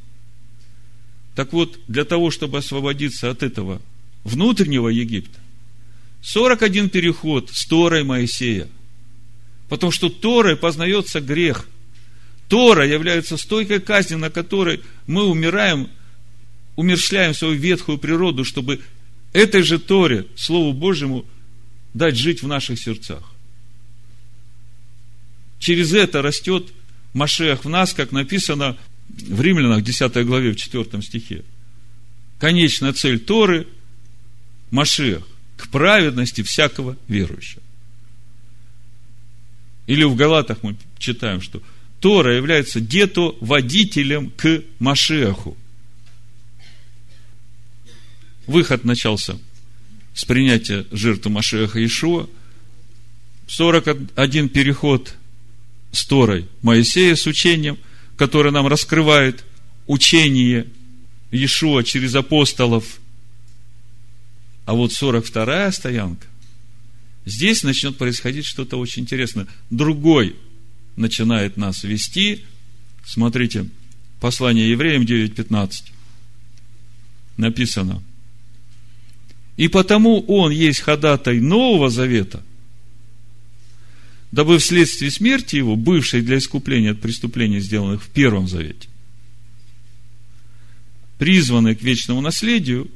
Так 1.35 1.53
вот, 1.53 1.79
для 1.87 2.05
того, 2.05 2.31
чтобы 2.31 2.59
освободиться 2.59 3.31
от 3.31 3.43
этого 3.43 3.81
внутреннего 4.25 4.89
Египта, 4.89 5.39
41 6.23 6.89
переход 6.89 7.51
с 7.53 7.67
Торой 7.67 8.03
Моисея. 8.03 8.69
Потому 9.69 9.93
что 9.93 10.09
Торой 10.09 10.57
познается 10.57 11.21
грех. 11.21 11.69
Тора 12.49 12.87
является 12.87 13.37
стойкой 13.37 13.81
казни, 13.81 14.15
на 14.15 14.31
которой 14.31 14.81
мы 15.07 15.25
умираем, 15.25 15.89
умершляем 16.77 17.35
свою 17.35 17.55
ветхую 17.55 17.99
природу, 17.99 18.45
чтобы 18.45 18.81
этой 19.33 19.63
же 19.63 19.79
Торе, 19.79 20.27
Слову 20.37 20.73
Божьему, 20.73 21.27
дать 21.97 22.17
жить 22.17 22.43
в 22.43 22.47
наших 22.47 22.79
сердцах. 22.79 23.23
Через 25.59 25.95
это 25.95 26.21
растет 26.21 26.73
Машех 27.15 27.65
в 27.65 27.69
нас, 27.69 27.95
как 27.95 28.13
написано 28.13 28.77
в 29.09 29.41
Римлянах 29.41 29.83
10 29.83 30.27
главе, 30.27 30.53
в 30.53 30.57
4 30.57 31.03
стихе. 31.03 31.43
Конечная 32.39 32.93
цель 32.93 33.19
Торы– 33.19 33.67
Машех 34.71 35.27
к 35.57 35.69
праведности 35.69 36.43
всякого 36.43 36.99
верующего. 37.09 37.63
Или 39.87 40.05
в 40.05 40.17
Галатах 40.17 40.63
мы 40.63 40.77
читаем, 40.99 41.41
что 41.41 41.63
Тора 42.01 42.35
является 42.37 42.81
дето 42.81 43.37
водителем 43.41 44.31
к 44.31 44.63
Машеху. 44.81 45.57
Выход 48.47 48.85
начался 48.85 49.39
с 50.17 50.25
принятия 50.25 50.85
жертвы 50.91 51.31
Машеха 51.31 51.85
Ишуа. 51.85 52.27
41 53.47 54.49
переход 54.49 55.15
с 55.93 56.05
Торой 56.05 56.49
Моисея 56.63 57.15
с 57.15 57.29
учением, 57.29 57.79
который 58.17 58.51
нам 58.51 58.67
раскрывает 58.67 59.45
учение 59.87 60.67
Иешуа 61.31 61.85
через 61.85 62.17
апостолов– 62.17 62.99
а 64.67 64.75
вот 64.75 64.91
42-я 64.91 65.71
стоянка, 65.71 66.27
здесь 67.25 67.63
начнет 67.63 67.97
происходить 67.97 68.45
что-то 68.45 68.77
очень 68.79 69.05
интересное. 69.05 69.47
Другой 69.71 70.37
начинает 70.97 71.57
нас 71.57 71.85
вести. 71.85 72.45
Смотрите, 73.05 73.69
послание 74.21 74.69
евреям 74.69 75.05
9.15. 75.05 75.85
Написано. 77.37 78.03
И 79.57 79.69
потому 79.69 80.21
он 80.27 80.53
есть 80.53 80.81
ходатай 80.81 81.41
Нового 81.41 81.89
Завета, 81.89 82.43
дабы 84.31 84.59
вследствие 84.59 85.11
смерти 85.11 85.57
его, 85.57 85.77
бывшей 85.77 86.21
для 86.21 86.39
искупления 86.39 86.93
от 86.93 87.01
преступлений, 87.01 87.61
сделанных 87.61 88.03
в 88.03 88.09
Первом 88.09 88.49
Завете, 88.49 88.89
призванные 91.19 91.75
к 91.75 91.83
вечному 91.83 92.21
наследию, 92.21 92.91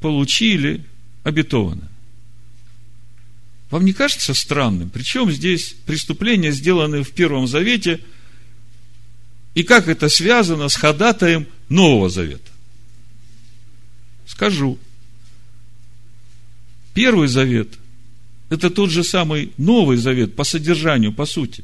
получили 0.00 0.84
обетовано. 1.24 1.90
Вам 3.70 3.84
не 3.84 3.92
кажется 3.92 4.32
странным? 4.32 4.88
Причем 4.88 5.30
здесь 5.30 5.74
преступления, 5.84 6.52
сделанные 6.52 7.04
в 7.04 7.10
Первом 7.10 7.46
Завете, 7.46 8.00
и 9.54 9.62
как 9.62 9.88
это 9.88 10.08
связано 10.08 10.70
с 10.70 10.76
ходатаем 10.76 11.46
Нового 11.68 12.08
Завета? 12.08 12.50
Скажу. 14.26 14.78
Первый 16.98 17.28
Завет– 17.28 17.68
это 18.50 18.70
тот 18.70 18.90
же 18.90 19.04
самый 19.04 19.52
Новый 19.56 19.98
Завет 19.98 20.34
по 20.34 20.42
содержанию, 20.42 21.12
по 21.12 21.26
сути, 21.26 21.62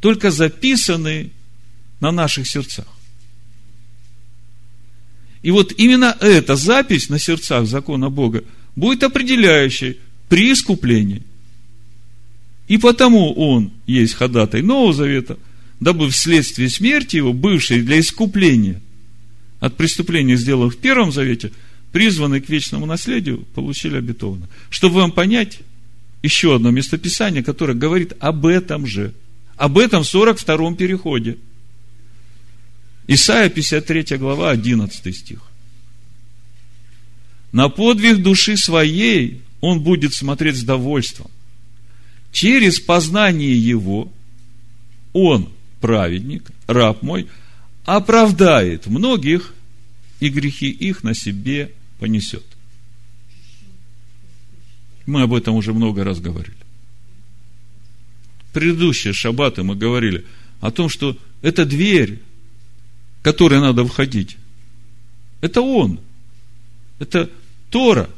только 0.00 0.30
записанный 0.30 1.30
на 2.00 2.10
наших 2.10 2.48
сердцах. 2.48 2.86
И 5.42 5.50
вот 5.50 5.74
именно 5.76 6.16
эта 6.20 6.56
запись 6.56 7.10
на 7.10 7.18
сердцах 7.18 7.66
закона 7.66 8.08
Бога– 8.08 8.44
будет 8.76 9.02
определяющей 9.02 9.98
при 10.30 10.52
искуплении. 10.52 11.22
И 12.66 12.78
потому 12.78 13.34
он 13.34 13.72
есть 13.86 14.14
ходатай 14.14 14.62
Нового 14.62 14.94
Завета, 14.94 15.38
дабы 15.80 16.08
вследствие 16.08 16.70
смерти 16.70 17.16
его, 17.16 17.34
бывшей 17.34 17.82
для 17.82 18.00
искупления 18.00 18.80
от 19.60 19.76
преступления, 19.76 20.36
сделанных 20.36 20.76
в 20.76 20.78
Первом 20.78 21.12
Завете, 21.12 21.52
призванные 21.96 22.42
к 22.42 22.50
вечному 22.50 22.84
наследию, 22.84 23.46
получили 23.54 23.96
обетованно. 23.96 24.50
Чтобы 24.68 24.96
вам 24.96 25.12
понять, 25.12 25.60
еще 26.22 26.54
одно 26.54 26.70
местописание, 26.70 27.42
которое 27.42 27.72
говорит 27.72 28.12
об 28.20 28.44
этом 28.44 28.86
же. 28.86 29.14
Об 29.56 29.78
этом 29.78 30.02
в 30.04 30.14
42-м 30.14 30.76
переходе. 30.76 31.38
Исайя 33.06 33.48
53 33.48 34.18
глава, 34.18 34.50
11 34.50 35.16
стих. 35.16 35.40
На 37.50 37.70
подвиг 37.70 38.18
души 38.18 38.58
своей 38.58 39.40
он 39.62 39.80
будет 39.80 40.12
смотреть 40.12 40.56
с 40.56 40.64
довольством. 40.64 41.30
Через 42.30 42.78
познание 42.78 43.58
его 43.58 44.12
он, 45.14 45.48
праведник, 45.80 46.44
раб 46.66 47.00
мой, 47.00 47.26
оправдает 47.86 48.86
многих, 48.86 49.54
и 50.20 50.28
грехи 50.28 50.68
их 50.68 51.02
на 51.02 51.14
себе 51.14 51.72
понесет. 51.98 52.44
Мы 55.06 55.22
об 55.22 55.34
этом 55.34 55.54
уже 55.54 55.72
много 55.72 56.04
раз 56.04 56.20
говорили. 56.20 56.56
Предыдущие 58.52 59.12
шаббаты 59.12 59.62
мы 59.62 59.76
говорили 59.76 60.24
о 60.60 60.70
том, 60.70 60.88
что 60.88 61.16
это 61.42 61.64
дверь, 61.64 62.20
которой 63.22 63.60
надо 63.60 63.84
входить. 63.86 64.36
Это 65.40 65.60
Он. 65.60 66.00
Это 66.98 67.30
Тора, 67.70 68.08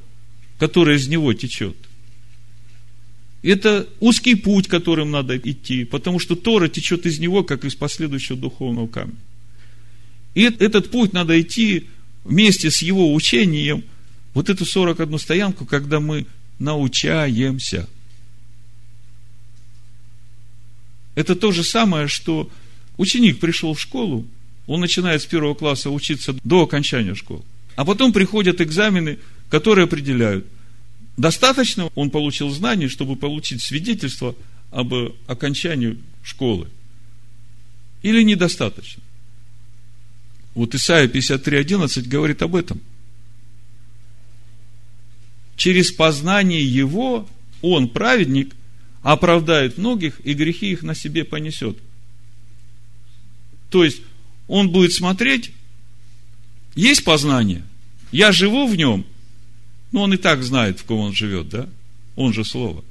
которая 0.59 0.97
из 0.97 1.09
него 1.09 1.33
течет. 1.35 1.77
Это 3.43 3.89
узкий 4.01 4.35
путь, 4.35 4.67
которым 4.67 5.11
надо 5.11 5.37
идти, 5.37 5.85
потому 5.85 6.19
что 6.19 6.37
Тора 6.37 6.69
течет 6.69 7.07
из 7.07 7.19
него, 7.19 7.45
как 7.45 7.65
из 7.65 7.75
последующего 7.75 8.37
духовного 8.37 8.89
камня. 8.89 9.17
И 10.35 10.43
этот 10.43 10.91
путь 10.91 11.13
надо 11.13 11.41
идти 11.41 11.87
вместе 12.29 12.71
с 12.71 12.83
его 12.83 13.13
учением, 13.15 13.85
вот 14.35 14.51
эту 14.51 14.65
41 14.65 15.19
стоянку, 15.19 15.65
когда 15.65 15.99
мы 15.99 16.27
научаемся. 16.59 17.89
Это 21.15 21.35
то 21.35 21.51
же 21.51 21.65
самое, 21.65 22.07
что 22.07 22.49
ученик 22.97 23.41
пришел 23.41 23.75
в 23.75 23.81
школу, 23.81 24.27
он 24.67 24.81
начинает 24.81 25.23
с 25.23 25.27
первого 25.27 25.55
класса 25.55 25.91
учиться 25.91 26.37
до 26.45 26.63
окончания 26.63 27.15
школы. 27.15 27.43
А 27.75 27.85
потом 27.85 28.13
приходят 28.13 28.61
экзамены, 28.61 29.19
которые 29.49 29.85
определяют, 29.85 30.47
достаточно 31.17 31.91
он 31.95 32.11
получил 32.11 32.51
знаний, 32.51 32.89
чтобы 32.89 33.17
получить 33.17 33.63
свидетельство 33.63 34.37
об 34.71 34.93
окончании 35.27 35.99
школы. 36.23 36.69
Или 38.03 38.23
недостаточно. 38.23 39.03
Вот 40.59 40.75
Исайя 40.75 41.07
53.11 41.07 42.09
говорит 42.09 42.43
об 42.43 42.57
этом. 42.57 42.81
Через 45.55 45.93
познание 45.93 46.65
его 46.65 47.29
он, 47.63 47.89
праведник, 47.89 48.57
оправдает 49.03 49.79
многих, 49.79 50.21
и 50.25 50.35
грехи 50.35 50.73
их 50.73 50.83
на 50.83 50.97
себе 50.97 51.23
понесет. 51.25 51.79
То 53.71 53.85
есть, 53.85 54.03
он 54.49 54.71
будет 54.71 54.93
смотреть 54.93 55.53
есть 56.75 57.05
познание. 57.05 57.63
Я 58.11 58.33
живу 58.33 58.67
в 58.67 58.75
нем. 58.75 59.07
Но 59.93 60.03
он 60.03 60.15
и 60.15 60.17
так 60.17 60.43
знает, 60.43 60.81
в 60.81 60.85
ком 60.85 60.99
он 60.99 61.15
живет, 61.15 61.49
да? 61.51 61.69
Он 62.17 62.33
же 62.33 62.45
Слово. 62.45 62.85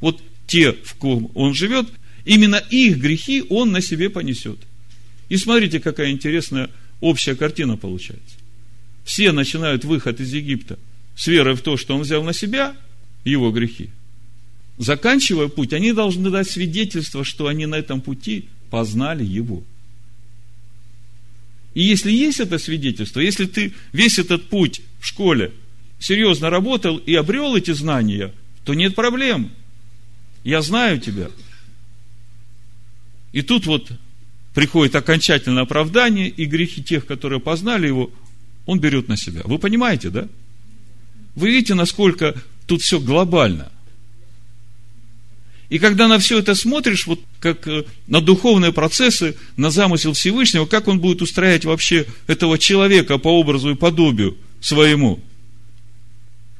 Вот 0.00 0.18
те, 0.46 0.72
в 0.72 0.94
ком 0.94 1.30
он 1.34 1.52
живет, 1.52 1.90
именно 2.24 2.56
их 2.56 2.96
грехи 2.96 3.44
он 3.50 3.70
на 3.70 3.82
себе 3.82 4.08
понесет. 4.08 4.58
И 5.28 5.36
смотрите, 5.36 5.80
какая 5.80 6.10
интересная 6.10 6.70
общая 7.00 7.34
картина 7.34 7.76
получается. 7.76 8.36
Все 9.04 9.32
начинают 9.32 9.84
выход 9.84 10.20
из 10.20 10.32
Египта 10.32 10.78
с 11.16 11.26
верой 11.26 11.54
в 11.54 11.62
то, 11.62 11.76
что 11.76 11.96
он 11.96 12.02
взял 12.02 12.22
на 12.22 12.32
себя 12.32 12.76
его 13.24 13.50
грехи. 13.50 13.90
Заканчивая 14.78 15.48
путь, 15.48 15.72
они 15.72 15.92
должны 15.92 16.30
дать 16.30 16.50
свидетельство, 16.50 17.24
что 17.24 17.46
они 17.46 17.66
на 17.66 17.76
этом 17.76 18.00
пути 18.00 18.48
познали 18.70 19.24
его. 19.24 19.62
И 21.74 21.82
если 21.82 22.10
есть 22.10 22.40
это 22.40 22.58
свидетельство, 22.58 23.20
если 23.20 23.46
ты 23.46 23.74
весь 23.92 24.18
этот 24.18 24.48
путь 24.48 24.82
в 25.00 25.06
школе 25.06 25.52
серьезно 25.98 26.50
работал 26.50 26.98
и 26.98 27.14
обрел 27.14 27.56
эти 27.56 27.70
знания 27.72 28.32
то 28.64 28.74
нет 28.74 28.94
проблем. 28.94 29.50
Я 30.44 30.62
знаю 30.62 31.00
тебя. 31.00 31.30
И 33.32 33.42
тут 33.42 33.66
вот 33.66 33.90
приходит 34.54 34.94
окончательное 34.94 35.62
оправдание, 35.62 36.28
и 36.28 36.44
грехи 36.44 36.82
тех, 36.82 37.06
которые 37.06 37.40
познали 37.40 37.86
его, 37.86 38.10
он 38.66 38.78
берет 38.78 39.08
на 39.08 39.16
себя. 39.16 39.42
Вы 39.44 39.58
понимаете, 39.58 40.10
да? 40.10 40.28
Вы 41.34 41.50
видите, 41.50 41.74
насколько 41.74 42.34
тут 42.66 42.82
все 42.82 43.00
глобально. 43.00 43.72
И 45.72 45.78
когда 45.78 46.06
на 46.06 46.18
все 46.18 46.38
это 46.38 46.54
смотришь, 46.54 47.06
вот 47.06 47.20
как 47.40 47.66
э, 47.66 47.84
на 48.06 48.20
духовные 48.20 48.74
процессы, 48.74 49.36
на 49.56 49.70
замысел 49.70 50.12
Всевышнего, 50.12 50.66
как 50.66 50.86
он 50.86 51.00
будет 51.00 51.22
устроять 51.22 51.64
вообще 51.64 52.06
этого 52.26 52.58
человека 52.58 53.16
по 53.16 53.28
образу 53.28 53.70
и 53.70 53.74
подобию 53.74 54.36
своему, 54.60 55.18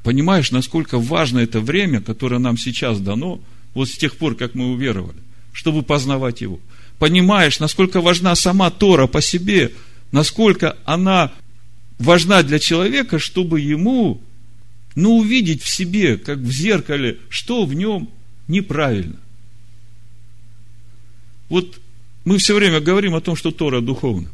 понимаешь, 0.03 0.51
насколько 0.51 0.99
важно 0.99 1.41
это 1.41 1.61
время, 1.61 2.01
которое 2.01 2.39
нам 2.39 2.57
сейчас 2.57 3.01
дано, 3.01 3.43
вот 3.75 3.91
с 3.91 3.99
тех 3.99 4.17
пор, 4.17 4.35
как 4.35 4.55
мы 4.55 4.73
уверовали, 4.73 5.19
чтобы 5.53 5.83
познавать 5.83 6.41
его. 6.41 6.59
Понимаешь, 6.99 7.59
насколько 7.61 8.01
важна 8.01 8.35
сама 8.35 8.71
Тора 8.71 9.07
по 9.07 9.21
себе, 9.21 9.73
насколько 10.13 10.77
она 10.85 11.33
важна 11.99 12.43
для 12.43 12.59
человека, 12.59 13.19
чтобы 13.19 13.61
ему 13.61 14.21
но 14.95 15.17
увидеть 15.17 15.63
в 15.63 15.69
себе, 15.69 16.19
как 16.19 16.39
в 16.39 16.51
зеркале, 16.51 17.19
что 17.29 17.65
в 17.65 17.75
нем 17.75 18.11
неправильно. 18.49 19.17
Вот 21.49 21.81
мы 22.25 22.39
все 22.39 22.55
время 22.55 22.81
говорим 22.81 23.15
о 23.15 23.21
том, 23.21 23.37
что 23.37 23.51
Тора 23.51 23.81
духовна. 23.81 24.29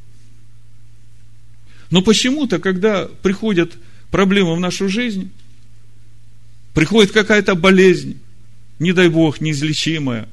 Но 1.90 2.02
почему-то, 2.02 2.58
когда 2.58 3.06
приходят 3.06 3.76
проблемы 4.10 4.54
в 4.54 4.60
нашу 4.60 4.88
жизнь, 4.88 5.30
приходит 6.74 7.12
какая-то 7.12 7.54
болезнь, 7.54 8.18
не 8.78 8.92
дай 8.92 9.08
Бог, 9.08 9.40
неизлечимая, 9.40 10.28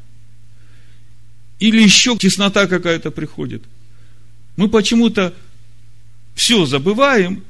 или 1.60 1.82
еще 1.82 2.18
теснота 2.18 2.68
какая-то 2.68 3.12
приходит, 3.12 3.63
мы 4.58 4.70
почему-то 4.70 5.34
все 6.36 6.65
забываем 6.65 7.44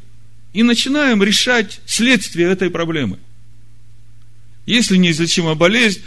и 0.54 0.64
начинаем 0.64 1.22
решать 1.24 1.82
следствие 1.86 2.50
этой 2.50 2.70
проблемы. 2.70 3.20
Если 4.66 4.98
неизлечимая 4.98 5.56
болезнь, 5.56 6.02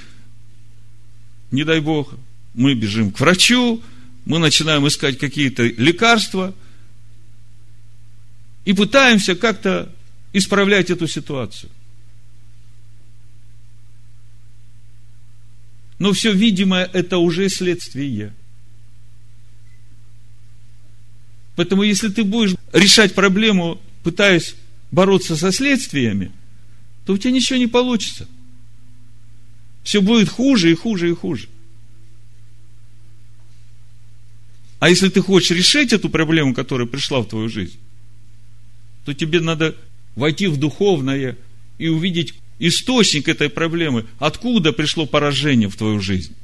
не 1.51 1.65
дай 1.65 1.81
Бог, 1.81 2.15
мы 2.55 2.75
бежим 2.75 3.13
к 3.13 3.21
врачу, 3.21 3.83
мы 4.25 4.39
начинаем 4.39 4.87
искать 4.87 5.19
какие-то 5.19 5.63
лекарства 5.65 6.55
и 8.65 8.73
пытаемся 8.73 9.35
как-то 9.35 9.95
исправлять 10.33 10.91
эту 10.91 11.07
ситуацию. 11.07 11.71
Но 15.99 16.13
все 16.13 16.33
видимое 16.33 16.89
это 16.93 17.19
уже 17.19 17.49
следствие. 17.49 18.33
Поэтому, 21.57 21.83
если 21.83 22.09
ты 22.09 22.23
будешь 22.23 22.55
решать 22.73 23.15
проблему 23.15 23.81
пытаясь 24.03 24.55
бороться 24.91 25.37
со 25.37 25.53
следствиями, 25.53 26.33
то 27.05 27.13
у 27.13 27.19
тебя 27.19 27.33
ничего 27.33 27.59
не 27.59 27.67
получится. 27.67 28.29
Все 29.83 30.01
будет 30.01 30.29
хуже 30.29 30.71
и 30.71 30.75
хуже 30.75 31.11
и 31.11 31.15
хуже. 31.15 31.49
А 34.79 34.89
если 34.89 35.09
ты 35.09 35.21
хочешь 35.21 35.57
решить 35.57 35.93
эту 35.93 36.09
проблему, 36.09 36.55
которая 36.55 36.87
пришла 36.87 37.21
в 37.21 37.27
твою 37.27 37.49
жизнь, 37.49 37.79
то 39.05 39.13
тебе 39.13 39.41
надо 39.41 39.77
войти 40.15 40.47
в 40.47 40.57
духовное 40.59 41.37
и 41.79 41.89
увидеть 41.89 42.35
источник 42.59 43.29
этой 43.29 43.49
проблемы, 43.49 44.07
откуда 44.19 44.73
пришло 44.73 45.07
поражение 45.07 45.69
в 45.69 45.77
твою 45.77 46.01
жизнь. 46.01 46.35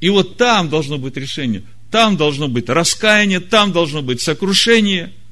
И 0.00 0.10
вот 0.10 0.36
там 0.36 0.68
должно 0.68 0.98
быть 0.98 1.16
решение, 1.16 1.62
там 1.90 2.16
должно 2.16 2.48
быть 2.48 2.68
раскаяние, 2.68 3.40
там 3.40 3.72
должно 3.72 4.02
быть 4.02 4.20
сокрушение– 4.20 5.12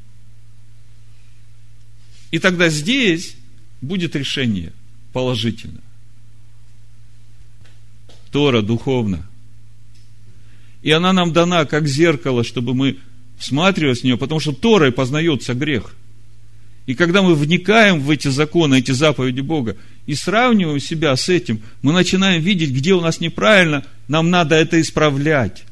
и 2.34 2.40
тогда 2.40 2.68
здесь 2.68 3.36
будет 3.80 4.16
решение 4.16 4.72
положительно. 5.12 5.80
Тора 8.32 8.60
духовно. 8.60 9.24
И 10.82 10.90
она 10.90 11.12
нам 11.12 11.32
дана 11.32 11.64
как 11.64 11.86
зеркало, 11.86 12.42
чтобы 12.42 12.74
мы 12.74 12.98
всматривались 13.38 14.00
в 14.00 14.04
нее, 14.04 14.18
потому 14.18 14.40
что 14.40 14.50
Торой 14.52 14.90
познается 14.90 15.54
грех. 15.54 15.94
И 16.86 16.94
когда 16.94 17.22
мы 17.22 17.34
вникаем 17.34 18.00
в 18.00 18.10
эти 18.10 18.28
законы, 18.28 18.78
эти 18.78 18.90
заповеди 18.90 19.40
Бога, 19.40 19.76
и 20.06 20.14
сравниваем 20.14 20.80
себя 20.80 21.16
с 21.16 21.28
этим, 21.28 21.62
мы 21.82 21.92
начинаем 21.92 22.42
видеть, 22.42 22.70
где 22.70 22.92
у 22.92 23.00
нас 23.00 23.20
неправильно, 23.20 23.84
нам 24.06 24.30
надо 24.30 24.54
это 24.54 24.80
исправлять 24.80 25.64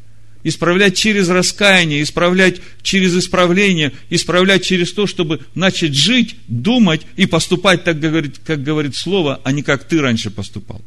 исправлять 0.44 0.96
через 0.96 1.28
раскаяние, 1.28 2.02
исправлять 2.02 2.60
через 2.82 3.16
исправление, 3.16 3.92
исправлять 4.10 4.64
через 4.64 4.92
то, 4.92 5.06
чтобы 5.06 5.40
начать 5.54 5.94
жить, 5.94 6.36
думать 6.48 7.02
и 7.16 7.26
поступать 7.26 7.84
так, 7.84 8.00
как 8.00 8.00
говорит, 8.00 8.40
как 8.44 8.62
говорит 8.62 8.96
Слово, 8.96 9.40
а 9.44 9.52
не 9.52 9.62
как 9.62 9.84
ты 9.84 10.00
раньше 10.00 10.30
поступал. 10.30 10.82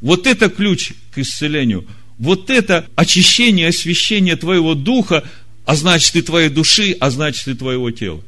Вот 0.00 0.26
это 0.26 0.48
ключ 0.48 0.92
к 1.12 1.18
исцелению. 1.18 1.86
Вот 2.18 2.50
это 2.50 2.86
очищение, 2.94 3.68
освящение 3.68 4.36
твоего 4.36 4.74
духа, 4.74 5.24
а 5.66 5.76
значит 5.76 6.16
и 6.16 6.22
твоей 6.22 6.48
души, 6.48 6.96
а 6.98 7.10
значит 7.10 7.48
и 7.48 7.54
твоего 7.54 7.90
тела. 7.90 8.22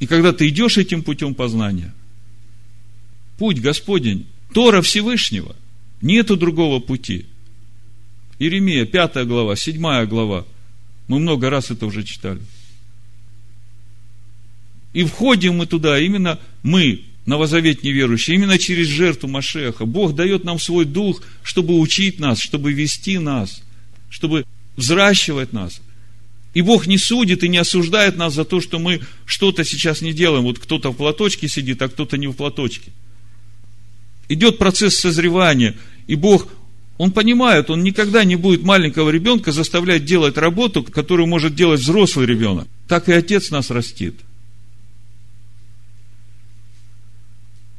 И 0.00 0.06
когда 0.06 0.32
ты 0.32 0.48
идешь 0.48 0.78
этим 0.78 1.02
путем 1.02 1.34
познания, 1.34 1.94
путь 3.38 3.60
Господень, 3.60 4.26
Тора 4.52 4.82
Всевышнего, 4.82 5.54
нету 6.00 6.36
другого 6.36 6.80
пути– 6.80 7.26
Иеремия, 8.40 8.86
5 8.86 9.26
глава, 9.26 9.54
7 9.54 10.06
глава. 10.06 10.46
Мы 11.08 11.18
много 11.18 11.50
раз 11.50 11.70
это 11.70 11.84
уже 11.84 12.02
читали. 12.02 12.40
И 14.94 15.04
входим 15.04 15.58
мы 15.58 15.66
туда, 15.66 16.00
именно 16.00 16.40
мы, 16.62 17.02
новозаветные 17.26 17.92
верующие, 17.92 18.36
именно 18.36 18.58
через 18.58 18.86
жертву 18.86 19.28
Машеха. 19.28 19.84
Бог 19.84 20.14
дает 20.14 20.44
нам 20.44 20.58
свой 20.58 20.86
дух, 20.86 21.22
чтобы 21.42 21.78
учить 21.78 22.18
нас, 22.18 22.40
чтобы 22.40 22.72
вести 22.72 23.18
нас, 23.18 23.62
чтобы 24.08 24.46
взращивать 24.74 25.52
нас. 25.52 25.82
И 26.52 26.62
Бог 26.62 26.86
не 26.86 26.98
судит 26.98 27.44
и 27.44 27.48
не 27.48 27.58
осуждает 27.58 28.16
нас 28.16 28.34
за 28.34 28.44
то, 28.44 28.60
что 28.60 28.78
мы 28.78 29.00
что-то 29.24 29.64
сейчас 29.64 30.00
не 30.00 30.12
делаем. 30.12 30.44
Вот 30.44 30.58
кто-то 30.58 30.90
в 30.90 30.96
платочке 30.96 31.48
сидит, 31.48 31.80
а 31.82 31.88
кто-то 31.88 32.18
не 32.18 32.26
в 32.26 32.32
платочке. 32.32 32.90
Идет 34.28 34.58
процесс 34.58 34.96
созревания, 34.96 35.76
и 36.06 36.14
Бог 36.14 36.48
он 36.98 37.12
понимает, 37.12 37.70
он 37.70 37.82
никогда 37.82 38.24
не 38.24 38.36
будет 38.36 38.62
маленького 38.62 39.10
ребенка 39.10 39.52
заставлять 39.52 40.04
делать 40.04 40.36
работу, 40.36 40.82
которую 40.82 41.26
может 41.28 41.54
делать 41.54 41.80
взрослый 41.80 42.26
ребенок. 42.26 42.68
Так 42.88 43.08
и 43.08 43.12
отец 43.12 43.50
нас 43.50 43.70
растит. 43.70 44.16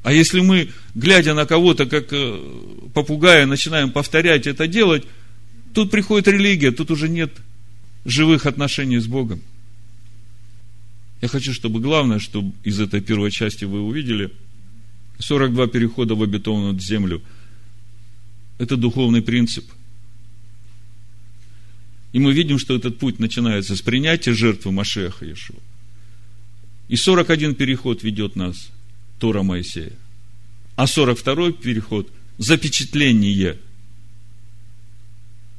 А 0.03 0.11
если 0.11 0.39
мы, 0.39 0.69
глядя 0.95 1.35
на 1.35 1.45
кого-то, 1.45 1.85
как 1.85 2.07
э, 2.11 2.39
попугая, 2.93 3.45
начинаем 3.45 3.91
повторять 3.91 4.47
это 4.47 4.65
делать, 4.65 5.03
тут 5.75 5.91
приходит 5.91 6.27
религия, 6.27 6.71
тут 6.71 6.89
уже 6.89 7.07
нет 7.07 7.31
живых 8.05 8.45
отношений 8.45 8.99
с 8.99 9.07
Богом. 9.07 9.41
Я 11.21 11.27
хочу, 11.27 11.53
чтобы 11.53 11.79
главное, 11.79 12.19
чтобы 12.19 12.53
из 12.63 12.79
этой 12.79 13.01
первой 13.01 13.31
части 13.31 13.65
вы 13.65 13.81
увидели, 13.81 14.31
42 15.19 15.67
перехода 15.67 16.15
в 16.15 16.23
обетованную 16.23 16.79
землю– 16.79 17.21
это 18.61 18.77
духовный 18.77 19.23
принцип. 19.23 19.65
И 22.13 22.19
мы 22.19 22.31
видим, 22.33 22.59
что 22.59 22.75
этот 22.75 22.99
путь 22.99 23.19
начинается 23.19 23.75
с 23.75 23.81
принятия 23.81 24.33
жертвы 24.33 24.71
Машеха 24.71 25.25
Иешуа. 25.25 25.57
И 26.87 26.95
41 26.95 27.55
переход 27.55 28.03
ведет 28.03 28.35
нас 28.35 28.69
Тора 29.19 29.41
Моисея. 29.41 29.93
А 30.75 30.85
42 30.85 31.53
переход– 31.53 32.11
запечатление. 32.37 33.57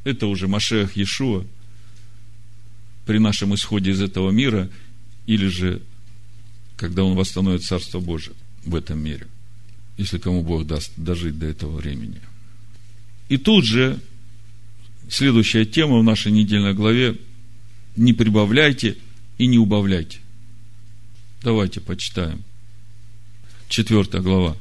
Это 0.05 0.27
уже 0.27 0.47
Машех 0.47 0.97
Иешуа 0.97 1.45
при 3.07 3.19
нашем 3.19 3.55
исходе 3.55 3.91
из 3.91 4.01
этого 4.01 4.31
мира, 4.31 4.71
или 5.27 5.47
же, 5.47 5.83
когда 6.77 7.05
Он 7.05 7.15
восстановит 7.15 7.63
Царство 7.63 8.01
Божие 8.01 8.35
в 8.65 8.75
этом 8.75 8.99
мире, 8.99 9.27
если 9.97 10.19
кому 10.19 10.43
Бог 10.43 10.67
даст 10.67 10.93
дожить 10.97 11.39
до 11.39 11.47
этого 11.47 11.77
времени. 11.77 12.21
И 13.29 13.37
тут 13.39 13.65
же 13.65 13.99
следующая 15.09 15.65
тема 15.65 15.99
в 15.99 16.05
нашей 16.05 16.33
недельной 16.33 16.75
главе 16.75 17.17
не 17.97 18.13
прибавляйте 18.13 18.97
и 19.39 19.47
не 19.47 19.59
убавляйте. 19.59 20.19
Давайте 21.43 21.81
почитаем. 21.81 22.43
Четвертая 23.69 24.23
глава. 24.23 24.57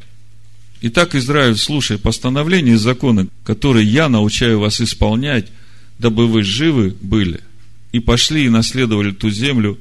Итак, 0.81 1.13
Израиль, 1.15 1.57
слушай 1.57 1.99
постановления 1.99 2.73
и 2.73 2.77
законы, 2.77 3.27
которые 3.43 3.85
я 3.85 4.09
научаю 4.09 4.59
вас 4.59 4.81
исполнять, 4.81 5.47
дабы 5.99 6.27
вы 6.27 6.43
живы 6.43 6.95
были, 7.01 7.41
и 7.91 7.99
пошли 7.99 8.45
и 8.45 8.49
наследовали 8.49 9.11
ту 9.11 9.29
землю, 9.29 9.77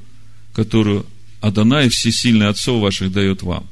которую 0.52 1.06
Адонай 1.40 1.88
Всесильный 1.88 2.48
Отцов 2.48 2.80
ваших 2.80 3.12
дает 3.12 3.42
вам. 3.42 3.66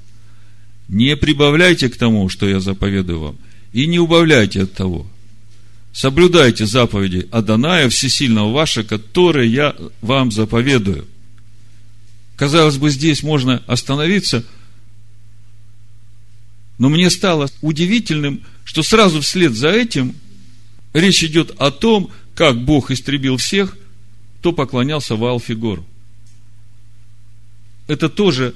Не 0.89 1.17
прибавляйте 1.17 1.89
к 1.89 1.97
тому, 1.97 2.29
что 2.29 2.49
я 2.49 2.61
заповедую 2.61 3.21
вам, 3.21 3.37
и 3.73 3.87
не 3.87 3.99
убавляйте 3.99 4.63
от 4.63 4.73
того. 4.73 5.07
Соблюдайте 5.93 6.65
заповеди 6.65 7.29
Аданая 7.31 7.89
Всесильного 7.89 8.53
вашего, 8.53 8.85
которые 8.85 9.51
я 9.51 9.77
вам 10.01 10.31
заповедую. 10.31 11.07
Казалось 12.37 12.77
бы, 12.77 12.91
здесь 12.91 13.23
можно 13.23 13.63
остановиться, 13.67 14.45
но 16.79 16.89
мне 16.89 17.11
стало 17.11 17.51
удивительным, 17.61 18.43
что 18.65 18.85
сразу 18.85 19.21
вслед 19.21 19.55
за 19.55 19.71
этим 19.71 20.15
речь 20.93 21.25
идет 21.25 21.51
о 21.59 21.73
том, 21.73 22.11
как 22.35 22.65
Бог 22.65 22.93
истребил 22.93 23.37
всех, 23.37 23.77
кто 24.39 24.53
поклонялся 24.53 25.17
Ваалфигору. 25.17 25.85
Это 27.87 28.09
тоже 28.09 28.55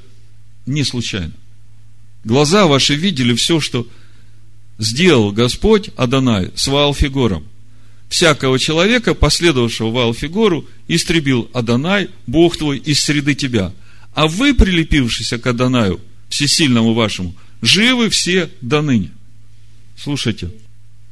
не 0.66 0.84
случайно. 0.84 1.32
Глаза 2.24 2.66
ваши 2.66 2.94
видели 2.94 3.34
все, 3.34 3.60
что 3.60 3.86
сделал 4.78 5.32
Господь 5.32 5.90
Адонай 5.96 6.52
с 6.54 6.68
Ваалфигором. 6.68 7.46
Всякого 8.08 8.58
человека, 8.58 9.14
последовавшего 9.14 9.90
Ваалфигору, 9.90 10.66
истребил 10.86 11.50
Адонай, 11.52 12.10
Бог 12.26 12.56
твой, 12.56 12.78
из 12.78 13.00
среды 13.00 13.34
тебя. 13.34 13.72
А 14.14 14.28
вы, 14.28 14.54
прилепившись 14.54 15.30
к 15.30 15.46
Адонаю, 15.46 15.98
всесильному 16.28 16.94
вашему, 16.94 17.34
живы 17.62 18.10
все 18.10 18.50
до 18.60 18.82
ныне. 18.82 19.10
Слушайте, 19.96 20.50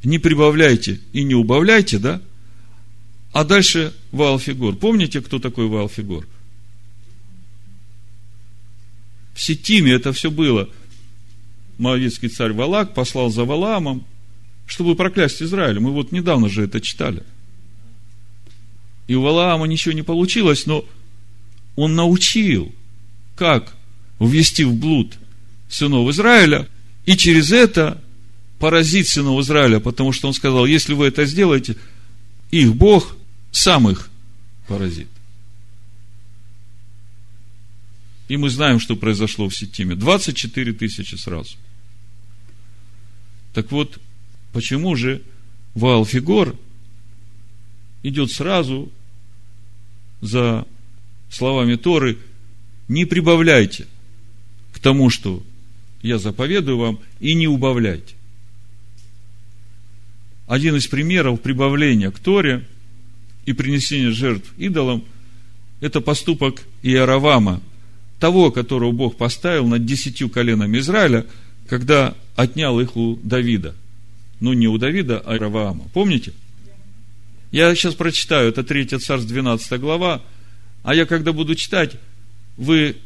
не 0.04 0.18
прибавляйте 0.18 1.00
и 1.12 1.22
не 1.22 1.34
убавляйте, 1.34 1.98
да? 1.98 2.20
А 3.32 3.44
дальше 3.44 3.94
Ваалфигор. 4.12 4.76
Помните, 4.76 5.20
кто 5.20 5.38
такой 5.38 5.66
Ваалфигор? 5.66 6.26
В 9.34 9.40
Сетиме 9.40 9.92
это 9.92 10.12
все 10.12 10.30
было– 10.30 10.68
Моавитский 11.80 12.28
царь 12.28 12.52
Валак 12.52 12.92
послал 12.92 13.30
за 13.30 13.46
Валаамом, 13.46 14.04
чтобы 14.66 14.94
проклясть 14.94 15.42
Израиль. 15.42 15.80
Мы 15.80 15.92
вот 15.92 16.12
недавно 16.12 16.50
же 16.50 16.62
это 16.62 16.78
читали. 16.78 17.22
И 19.08 19.14
у 19.14 19.22
Валаама 19.22 19.66
ничего 19.66 19.92
не 19.94 20.02
получилось, 20.02 20.66
но 20.66 20.84
он 21.76 21.94
научил, 21.94 22.70
как 23.34 23.74
ввести 24.20 24.64
в 24.64 24.74
блуд 24.74 25.14
сынов 25.70 26.10
Израиля, 26.10 26.68
и 27.06 27.16
через 27.16 27.50
это 27.50 27.98
поразить 28.58 29.08
сынов 29.08 29.40
Израиля, 29.40 29.80
потому 29.80 30.12
что 30.12 30.28
он 30.28 30.34
сказал, 30.34 30.66
если 30.66 30.92
вы 30.92 31.06
это 31.06 31.24
сделаете, 31.24 31.76
их 32.50 32.74
Бог 32.74 33.16
сам 33.50 33.88
их 33.88 34.10
поразит. 34.66 35.08
И 38.28 38.36
мы 38.36 38.48
знаем, 38.48 38.78
что 38.78 38.94
произошло 38.94 39.48
в 39.48 39.56
Сетиме. 39.56 39.96
24 39.96 40.72
тысячи 40.72 41.16
сразу– 41.16 41.56
так 43.52 43.70
вот, 43.72 43.98
почему 44.52 44.94
же 44.94 45.22
Ваалфигор 45.74 46.56
идет 48.02 48.30
сразу 48.30 48.90
за 50.20 50.66
словами 51.30 51.76
Торы, 51.76 52.18
не 52.88 53.04
прибавляйте 53.04 53.86
к 54.72 54.78
тому, 54.78 55.10
что 55.10 55.42
я 56.02 56.18
заповедую 56.18 56.78
вам, 56.78 56.98
и 57.18 57.34
не 57.34 57.46
убавляйте. 57.46 58.14
Один 60.46 60.76
из 60.76 60.86
примеров 60.86 61.40
прибавления 61.40 62.10
к 62.10 62.18
Торе 62.18 62.66
и 63.46 63.52
принесения 63.52 64.10
жертв 64.10 64.52
идолам– 64.58 65.04
это 65.80 66.00
поступок 66.00 66.62
Иеравама, 66.82 67.60
того, 68.18 68.50
которого 68.50 68.92
Бог 68.92 69.16
поставил 69.16 69.66
над 69.66 69.84
десятью 69.84 70.28
коленами 70.28 70.78
Израиля– 70.78 71.26
когда 71.70 72.16
отнял 72.34 72.80
их 72.80 72.96
у 72.96 73.16
Давида. 73.22 73.76
Ну, 74.40 74.52
не 74.52 74.66
у 74.66 74.76
Давида, 74.76 75.22
а 75.24 75.34
у 75.34 75.38
Раваама. 75.38 75.84
Помните? 75.94 76.32
Я 77.52 77.72
сейчас 77.76 77.94
прочитаю, 77.94 78.48
это 78.48 78.64
3 78.64 78.86
царств, 78.86 79.28
12 79.28 79.80
глава, 79.80 80.20
а 80.82 80.94
я 80.94 81.06
когда 81.06 81.32
буду 81.32 81.54
читать, 81.54 81.92
вы 82.56 82.96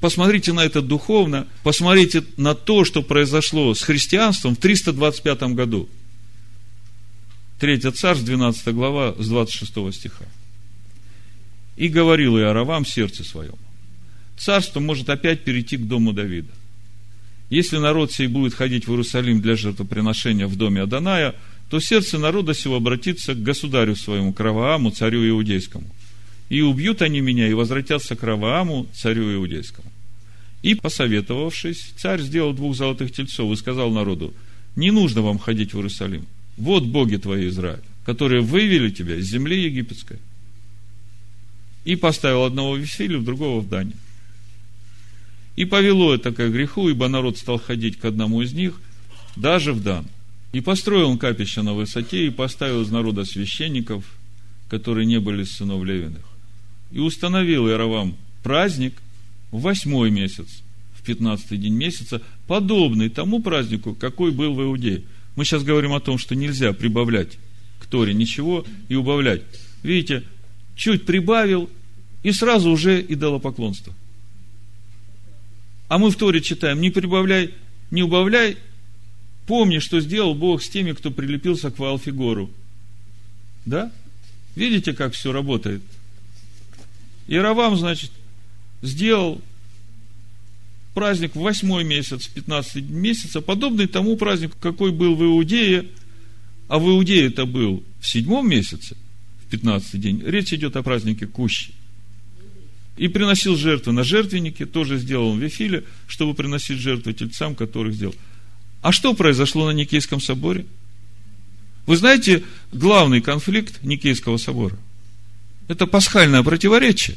посмотрите 0.00 0.52
на 0.52 0.64
это 0.64 0.82
духовно, 0.82 1.46
посмотрите 1.62 2.24
на 2.36 2.54
то, 2.54 2.84
что 2.84 3.02
произошло 3.02 3.74
с 3.74 3.82
христианством 3.82 4.56
в 4.56 4.58
325 4.58 5.42
году. 5.54 5.88
3 7.60 7.78
царств, 7.92 8.24
12 8.24 8.74
глава, 8.74 9.14
с 9.18 9.28
26 9.28 9.94
стиха. 9.94 10.24
«И 11.76 11.88
говорил 11.88 12.38
Иоравам 12.38 12.84
в 12.84 12.88
сердце 12.88 13.22
своем, 13.22 13.56
царство 14.38 14.80
может 14.80 15.10
опять 15.10 15.44
перейти 15.44 15.76
к 15.76 15.86
дому 15.86 16.12
Давида. 16.12 16.52
Если 17.50 17.76
народ 17.76 18.12
сей 18.12 18.28
будет 18.28 18.54
ходить 18.54 18.86
в 18.86 18.90
Иерусалим 18.90 19.40
для 19.40 19.56
жертвоприношения 19.56 20.46
в 20.46 20.56
доме 20.56 20.82
Аданая, 20.82 21.34
то 21.68 21.80
сердце 21.80 22.18
народа 22.18 22.54
сего 22.54 22.76
обратится 22.76 23.34
к 23.34 23.42
государю 23.42 23.94
своему, 23.94 24.32
к 24.32 24.96
царю 24.96 25.28
иудейскому. 25.28 25.86
И 26.48 26.62
убьют 26.62 27.02
они 27.02 27.20
меня, 27.20 27.46
и 27.48 27.54
возвратятся 27.54 28.16
к 28.16 28.22
Равааму, 28.22 28.86
царю 28.94 29.34
иудейскому. 29.34 29.90
И, 30.62 30.74
посоветовавшись, 30.74 31.92
царь 31.96 32.20
сделал 32.22 32.54
двух 32.54 32.74
золотых 32.74 33.12
тельцов 33.12 33.52
и 33.52 33.56
сказал 33.56 33.90
народу, 33.90 34.32
не 34.76 34.90
нужно 34.90 35.22
вам 35.22 35.38
ходить 35.38 35.74
в 35.74 35.76
Иерусалим. 35.76 36.26
Вот 36.60 36.84
боги 36.84 37.16
твои, 37.16 37.48
Израиль, 37.48 37.80
которые 38.04 38.42
вывели 38.42 38.90
тебя 38.90 39.16
из 39.16 39.30
земли 39.30 39.64
египетской. 39.64 40.18
И 41.86 41.96
поставил 41.96 42.44
одного 42.44 42.74
в 42.74 42.78
Вифиле, 42.78 43.18
другого 43.18 43.62
в 43.62 43.68
Дане. 43.68 43.94
И 45.56 45.64
повело 45.64 46.14
это 46.14 46.32
к 46.32 46.36
греху, 46.50 46.90
ибо 46.90 47.08
народ 47.08 47.38
стал 47.38 47.58
ходить 47.58 47.98
к 47.98 48.04
одному 48.04 48.42
из 48.42 48.52
них, 48.52 48.78
даже 49.36 49.72
в 49.72 49.82
Дан. 49.82 50.06
И 50.52 50.60
построил 50.60 51.08
он 51.08 51.16
капище 51.16 51.62
на 51.62 51.72
высоте, 51.72 52.26
и 52.26 52.30
поставил 52.30 52.82
из 52.82 52.90
народа 52.90 53.24
священников, 53.24 54.04
которые 54.68 55.06
не 55.06 55.18
были 55.18 55.44
сынов 55.44 55.82
Левиных. 55.82 56.24
И 56.92 56.98
установил 56.98 57.68
Яровам 57.68 58.16
праздник 58.42 58.94
в 59.50 59.62
восьмой 59.62 60.10
месяц, 60.10 60.62
в 60.94 61.02
пятнадцатый 61.04 61.56
день 61.56 61.74
месяца, 61.74 62.20
подобный 62.46 63.08
тому 63.08 63.40
празднику, 63.40 63.94
какой 63.94 64.30
был 64.30 64.52
в 64.52 64.62
Иудее. 64.62 65.04
Мы 65.40 65.46
сейчас 65.46 65.62
говорим 65.62 65.94
о 65.94 66.00
том, 66.00 66.18
что 66.18 66.34
нельзя 66.34 66.74
прибавлять 66.74 67.38
к 67.78 67.86
Торе 67.86 68.12
ничего 68.12 68.66
и 68.90 68.94
убавлять. 68.94 69.40
Видите, 69.82 70.22
чуть 70.76 71.06
прибавил, 71.06 71.70
и 72.22 72.30
сразу 72.30 72.70
уже 72.70 73.00
идолопоклонство. 73.00 73.94
А 75.88 75.96
мы 75.96 76.10
в 76.10 76.16
Торе 76.16 76.42
читаем, 76.42 76.82
не 76.82 76.90
прибавляй, 76.90 77.54
не 77.90 78.02
убавляй, 78.02 78.58
помни, 79.46 79.78
что 79.78 80.00
сделал 80.00 80.34
Бог 80.34 80.62
с 80.62 80.68
теми, 80.68 80.92
кто 80.92 81.10
прилепился 81.10 81.70
к 81.70 81.78
Ваалфигору. 81.78 82.50
Да? 83.64 83.90
Видите, 84.56 84.92
как 84.92 85.14
все 85.14 85.32
работает? 85.32 85.80
Иеравам, 87.28 87.78
значит, 87.78 88.10
сделал 88.82 89.40
праздник 90.94 91.34
в 91.34 91.40
восьмой 91.40 91.84
месяц, 91.84 92.26
15 92.28 92.84
месяца, 92.88 93.40
подобный 93.40 93.86
тому 93.86 94.16
празднику, 94.16 94.56
какой 94.60 94.92
был 94.92 95.14
в 95.14 95.22
Иудее, 95.22 95.86
а 96.68 96.78
в 96.78 96.88
Иудее 96.88 97.26
это 97.26 97.46
был 97.46 97.84
в 98.00 98.06
седьмом 98.06 98.48
месяце, 98.48 98.96
в 99.44 99.50
15 99.50 100.00
день. 100.00 100.22
Речь 100.24 100.52
идет 100.52 100.76
о 100.76 100.82
празднике 100.82 101.26
Кущи 101.26 101.72
и 102.96 103.08
приносил 103.08 103.56
жертвы 103.56 103.92
на 103.92 104.04
жертвеннике, 104.04 104.66
тоже 104.66 104.98
сделал 104.98 105.34
в 105.34 105.38
Вифиле, 105.38 105.84
чтобы 106.06 106.34
приносить 106.34 106.78
жертвы 106.78 107.14
тельцам, 107.14 107.54
которых 107.54 107.94
сделал. 107.94 108.14
А 108.82 108.92
что 108.92 109.14
произошло 109.14 109.66
на 109.66 109.74
Никейском 109.74 110.20
соборе? 110.20 110.66
Вы 111.86 111.96
знаете, 111.96 112.44
главный 112.72 113.20
конфликт 113.20 113.82
Никейского 113.82 114.36
собора– 114.36 114.76
это 115.68 115.86
пасхальное 115.86 116.42
противоречие. 116.42 117.16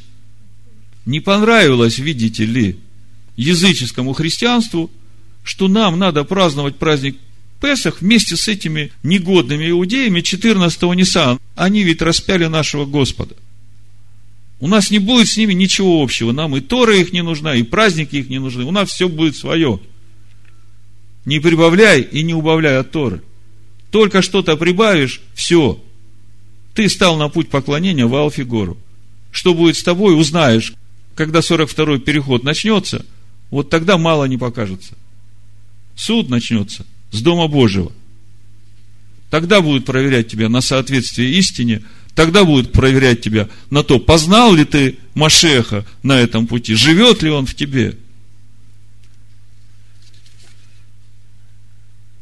Не 1.06 1.20
понравилось, 1.20 1.98
видите 1.98 2.46
ли, 2.46 2.80
языческому 3.36 4.14
христианству, 4.14 4.92
что 5.44 5.68
нам 5.68 5.98
надо 6.00 6.24
праздновать 6.24 6.78
праздник 6.78 7.18
Песах 7.64 8.02
вместе 8.02 8.36
с 8.36 8.50
этими 8.50 8.92
негодными 9.04 9.70
иудеями 9.70 10.20
14-го 10.20 10.94
Ниссана. 10.94 11.40
Они 11.56 11.84
ведь 11.84 12.02
распяли 12.02 12.48
нашего 12.48 12.86
Господа. 12.86 13.36
У 14.60 14.68
нас 14.68 14.92
не 14.92 15.00
будет 15.00 15.30
с 15.30 15.38
ними 15.38 15.54
ничего 15.54 16.04
общего. 16.04 16.34
Нам 16.34 16.58
и 16.58 16.60
Тора 16.60 16.98
их 16.98 17.14
не 17.14 17.24
нужна, 17.24 17.56
и 17.56 17.64
праздники 17.64 18.18
их 18.18 18.30
не 18.30 18.40
нужны. 18.40 18.66
У 18.66 18.72
нас 18.72 18.90
все 18.90 19.08
будет 19.08 19.38
свое. 19.38 19.80
Не 21.24 21.40
прибавляй 21.40 22.02
и 22.02 22.22
не 22.22 22.34
убавляй 22.34 22.78
от 22.80 22.92
Торы. 22.92 23.22
Только 23.92 24.22
что-то 24.22 24.58
прибавишь, 24.58 25.22
все. 25.34 25.82
Ты 26.74 26.90
стал 26.90 27.16
на 27.16 27.30
путь 27.30 27.48
поклонения 27.48 28.06
в 28.06 28.14
Алфигору. 28.14 28.78
Что 29.32 29.54
будет 29.54 29.78
с 29.78 29.84
тобой, 29.84 30.20
узнаешь. 30.20 30.74
Когда 31.16 31.40
42-й 31.40 32.00
переход 32.00 32.44
начнется, 32.44 33.06
вот 33.54 33.70
тогда 33.70 33.98
мало 33.98 34.26
не 34.26 34.38
покажется. 34.38 34.96
Суд 35.96 36.30
начнется 36.30 36.86
с 37.12 37.22
Дома 37.22 37.48
Божьего. 37.48 37.92
Тогда 39.30 39.62
будут 39.62 39.86
проверять 39.86 40.28
тебя 40.28 40.50
на 40.50 40.62
соответствие 40.62 41.34
истине– 41.34 41.82
Тогда 42.16 42.46
будет 42.46 42.72
проверять 42.72 43.22
тебя 43.22 43.50
на 43.70 43.84
то, 43.84 44.00
познал 44.00 44.54
ли 44.54 44.66
ты 44.66 44.98
Машеха 45.16 45.86
на 46.04 46.20
этом 46.20 46.48
пути, 46.48 46.76
живет 46.76 47.24
ли 47.24 47.30
он 47.30 47.46
в 47.46 47.56
тебе. 47.56 47.98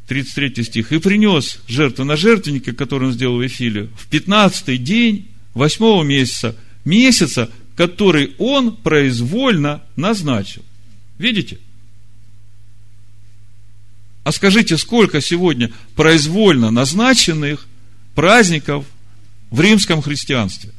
33 0.08 0.64
стих, 0.64 0.92
и 0.92 1.00
принес 1.00 1.60
жертву 1.68 2.04
на 2.04 2.18
жертвеннике, 2.18 2.74
который 2.74 3.10
он 3.10 3.14
сделал 3.14 3.38
в 3.38 3.46
Эфиле, 3.46 3.90
в 3.98 4.08
15 4.08 4.84
день 4.84 5.28
8 5.54 6.06
месяца, 6.06 6.56
месяца, 6.84 7.50
который 7.76 8.34
он 8.38 8.76
произвольно 8.76 9.82
назначил. 9.96 10.64
Видите? 11.22 11.60
А 14.24 14.32
скажите, 14.32 14.76
сколько 14.76 15.22
сегодня 15.22 15.72
произвольно 15.96 16.72
назначенных 16.72 17.68
праздников 18.16 18.86
в 19.52 19.62
римском 19.62 20.02
христианстве? 20.02 20.72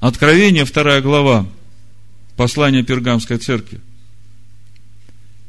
Откровение, 0.00 0.64
вторая 0.64 1.00
глава, 1.00 1.46
послание 2.36 2.82
Пергамской 2.82 3.38
церкви, 3.38 3.80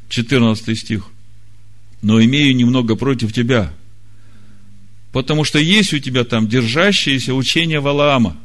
14 0.09 0.77
стих. 0.77 1.07
«Но 2.03 2.21
имею 2.23 2.55
немного 2.55 2.95
против 2.95 3.33
тебя, 3.33 3.73
потому 5.13 5.45
что 5.45 5.59
есть 5.59 5.93
у 5.93 5.99
тебя 5.99 6.25
там 6.25 6.49
держащееся 6.49 7.33
учение 7.33 7.79
Валаама». 7.79 8.35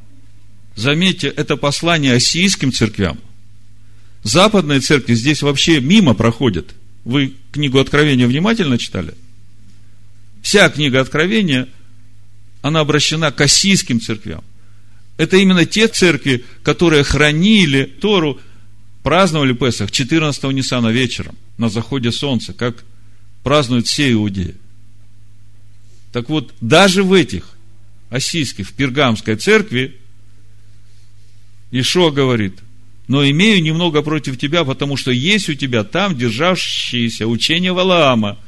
Заметьте, 0.77 1.27
это 1.27 1.57
послание 1.57 2.13
осийским 2.15 2.73
церквям. 2.73 3.19
Западные 4.23 4.79
церкви 4.79 5.15
здесь 5.15 5.43
вообще 5.43 5.81
мимо 5.81 6.15
проходят. 6.15 6.73
Вы 7.05 7.35
книгу 7.51 7.81
Откровения 7.81 8.29
внимательно 8.29 8.79
читали? 8.79 9.15
Вся 10.41 10.69
книга 10.69 11.01
Откровения, 11.01 11.69
она 12.63 12.81
обращена 12.81 13.33
к 13.33 13.41
осийским 13.41 14.01
церквям. 14.01 14.45
Это 15.17 15.37
именно 15.37 15.65
те 15.67 15.89
церкви, 15.89 16.45
которые 16.63 17.03
хранили 17.03 17.83
Тору, 17.85 18.39
праздновали 19.03 19.55
Песах 19.55 19.91
14-го 19.91 20.53
Ниссана 20.53 20.89
вечером, 20.89 21.35
на 21.57 21.69
заходе 21.69 22.13
солнца, 22.13 22.53
как 22.53 22.85
празднуют 23.43 23.89
все 23.89 24.13
иудеи. 24.13 24.55
Так 26.13 26.29
вот, 26.29 26.55
даже 26.61 27.03
в 27.03 27.13
этих 27.13 27.57
осийских, 28.11 28.69
в 28.69 28.73
Пергамской 28.73 29.37
церкви, 29.37 29.97
Ишо 31.71 32.11
говорит, 32.11 32.55
но 33.09 33.29
имею 33.29 33.63
немного 33.63 34.03
против 34.03 34.39
тебя, 34.39 34.65
потому 34.65 34.97
что 34.97 35.11
есть 35.11 35.49
у 35.49 35.55
тебя 35.55 35.85
там 35.85 36.17
держащиеся 36.17 37.27
учение 37.27 37.73
Валаама, 37.73 38.39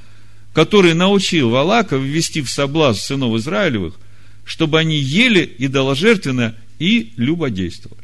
который 0.52 0.94
научил 0.94 1.50
Валака 1.50 1.96
ввести 1.96 2.40
в 2.42 2.50
соблазн 2.50 3.00
сынов 3.00 3.36
Израилевых– 3.36 3.94
чтобы 4.50 4.80
они 4.80 4.96
ели 4.96 5.48
идоложертвенно 5.58 6.56
и 6.80 7.12
любодействовали. 7.16 8.00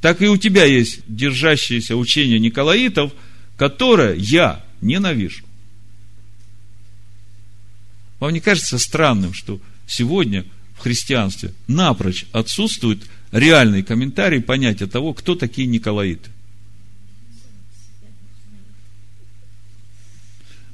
Так 0.00 0.22
и 0.22 0.28
у 0.28 0.36
тебя 0.36 0.64
есть 0.64 1.00
держащееся 1.08 1.96
учение 1.96 2.38
Николаитов, 2.38 3.10
которое 3.56 4.14
я 4.14 4.64
ненавижу. 4.80 5.42
Вам 8.20 8.32
не 8.32 8.40
кажется 8.40 8.78
странным, 8.78 9.34
что 9.34 9.60
сегодня 9.88 10.44
в 10.76 10.80
христианстве 10.80 11.52
напрочь 11.66 12.26
отсутствует 12.32 13.02
реальный 13.32 13.82
комментарий 13.82 14.40
понятия 14.40 14.86
того, 14.86 15.12
кто 15.14 15.34
такие 15.34 15.66
Николаиты? 15.66 16.30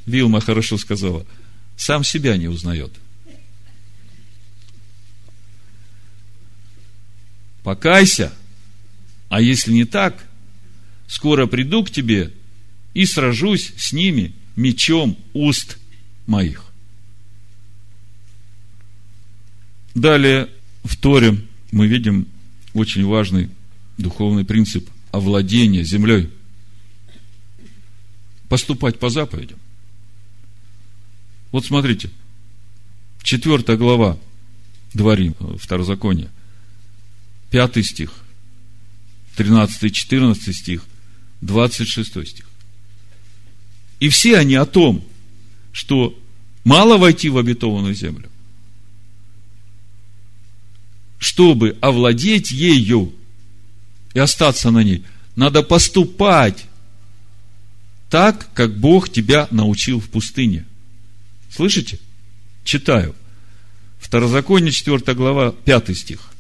Вилма 0.05 0.41
хорошо 0.41 0.77
сказала, 0.77 1.27
сам 1.77 2.05
себя 2.05 2.37
не 2.37 2.49
узнает– 2.49 2.93
покайся, 7.67 8.33
а 9.29 9.41
если 9.41 9.73
не 9.73 9.85
так, 9.85 10.25
скоро 11.09 11.47
приду 11.47 11.83
к 11.83 11.91
тебе 11.91 12.33
и 12.95 13.05
сражусь 13.05 13.73
с 13.77 13.93
ними 13.93 14.35
мечом 14.55 15.19
уст 15.33 15.77
моих. 16.29 16.66
Далее 19.97 20.51
в 20.85 20.95
Торе 20.99 21.41
мы 21.73 21.87
видим 21.87 22.29
очень 22.75 23.07
важный 23.07 23.49
духовный 23.97 24.45
принцип 24.45 24.91
овладения 25.11 25.83
землей. 25.85 26.31
Поступать 28.51 28.99
по 28.99 29.09
заповедям. 29.09 29.59
Вот 31.51 31.65
смотрите, 31.65 32.11
четвертая 33.23 33.79
глава 33.79 34.19
Дворим, 34.93 35.35
Второзакония. 35.59 36.29
Пятый 37.51 37.83
стих, 37.83 38.13
13-14 39.39 40.53
стих, 40.53 40.85
26 41.41 42.29
стих. 42.29 42.47
И 44.01 44.11
все 44.11 44.37
они 44.37 44.57
о 44.57 44.67
том, 44.67 45.03
что 45.73 46.15
мало 46.65 46.99
войти 46.99 47.31
в 47.31 47.39
обетованную 47.39 47.95
землю, 47.95 48.31
чтобы 51.19 51.77
овладеть 51.81 52.51
ею 52.51 53.15
и 54.15 54.19
остаться 54.19 54.71
на 54.71 54.83
ней, 54.83 55.05
надо 55.35 55.63
поступать 55.63 56.67
так, 58.11 58.49
как 58.55 58.77
Бог 58.79 59.11
тебя 59.11 59.49
научил 59.51 60.01
в 60.01 60.09
пустыне. 60.09 60.65
Слышите? 61.51 61.99
Читаю. 62.65 63.15
Второзаконие, 63.99 64.73
4 64.73 65.15
глава, 65.15 65.53
5 65.53 65.97
стих. 65.97 66.31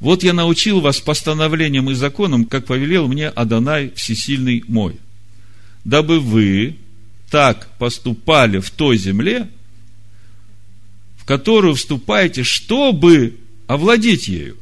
Вот 0.00 0.22
я 0.22 0.32
научил 0.32 0.80
вас 0.80 1.00
постановлениям 1.00 1.90
и 1.90 1.94
законам, 1.94 2.44
как 2.44 2.66
повелел 2.66 3.08
мне 3.08 3.28
Адонай 3.28 3.92
Всесильный 3.94 4.62
мой, 4.68 4.96
дабы 5.84 6.20
вы 6.20 6.76
так 7.30 7.68
поступали 7.78 8.58
в 8.58 8.70
той 8.70 8.98
земле, 8.98 9.48
в 11.16 11.24
которую 11.24 11.74
вступаете, 11.74 12.42
чтобы 12.42 13.36
овладеть 13.66 14.28
ею. 14.28 14.56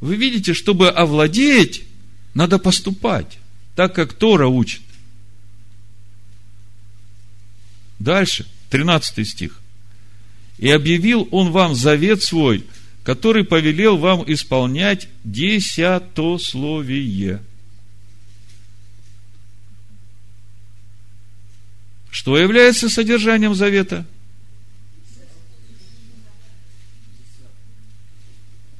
Вы 0.00 0.16
видите, 0.16 0.54
чтобы 0.54 0.88
овладеть, 0.88 1.84
надо 2.34 2.58
поступать, 2.58 3.38
так 3.74 3.94
как 3.94 4.14
Тора 4.14 4.46
учит. 4.46 4.82
Дальше, 7.98 8.46
13 8.70 9.28
стих. 9.28 9.60
И 10.58 10.70
объявил 10.70 11.28
он 11.30 11.50
вам 11.50 11.74
завет 11.74 12.22
свой– 12.22 12.64
который 13.02 13.44
повелел 13.44 13.96
вам 13.96 14.22
исполнять 14.26 15.08
десятословие. 15.24 17.42
Что 22.10 22.36
является 22.38 22.88
содержанием 22.88 23.54
завета? 23.54 24.04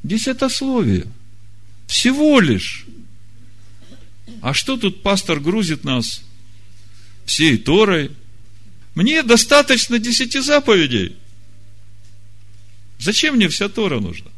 Десятословие. 0.02 1.06
Всего 1.86 2.40
лишь. 2.40 2.86
А 4.40 4.54
что 4.54 4.76
тут 4.76 5.02
пастор 5.02 5.40
грузит 5.40 5.84
нас 5.84 6.22
всей 7.26 7.58
Торой? 7.58 8.10
Мне 8.94 9.22
достаточно 9.22 9.98
десяти 9.98 10.40
заповедей. 10.40 11.16
Зачем 12.98 13.36
мне 13.36 13.48
вся 13.48 13.68
Тора 13.68 14.00
нужна? 14.00 14.30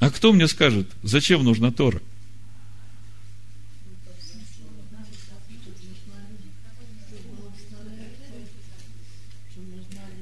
А 0.00 0.10
кто 0.10 0.32
мне 0.32 0.46
скажет, 0.48 0.88
зачем 1.02 1.44
нужна 1.44 1.70
Тора? 1.72 2.00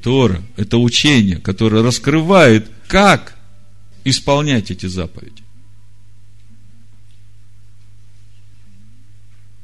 Тора– 0.02 0.42
это 0.56 0.78
учение, 0.78 1.38
которое 1.38 1.82
раскрывает, 1.82 2.70
как 2.86 3.35
исполнять 4.06 4.70
эти 4.70 4.86
заповеди. 4.86 5.42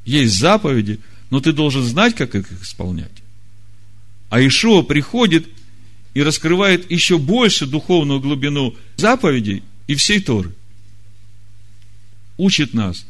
Есть 0.03 0.37
заповеди, 0.37 0.99
но 1.29 1.39
ты 1.39 1.53
должен 1.53 1.81
знать, 1.81 2.13
как 2.13 2.35
их 2.35 2.51
исполнять. 2.61 3.23
А 4.29 4.45
Ишуа 4.45 4.83
приходит 4.83 5.47
и 6.13 6.21
раскрывает 6.21 6.91
еще 6.91 7.17
больше 7.17 7.65
духовную 7.65 8.19
глубину 8.19 8.75
заповедей 8.97 9.63
и 9.87 9.95
всей 9.95 10.19
Торы. 10.19 10.53
Учит 12.37 12.73
нас, 12.73 13.05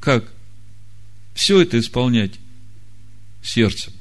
как 0.00 0.30
все 1.34 1.62
это 1.62 1.78
исполнять 1.78 2.32
сердцем. 3.42 3.94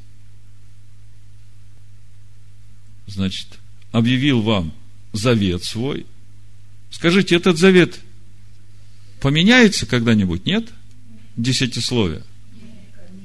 Значит, 3.07 3.47
объявил 3.93 4.41
вам 4.41 4.73
завет 5.13 5.63
свой. 5.63 6.05
Скажите, 6.93 7.35
этот 7.35 7.57
завет 7.57 7.99
поменяется 9.19 9.85
когда-нибудь, 9.85 10.45
нет? 10.45 10.69
Десятисловие. 11.35 12.23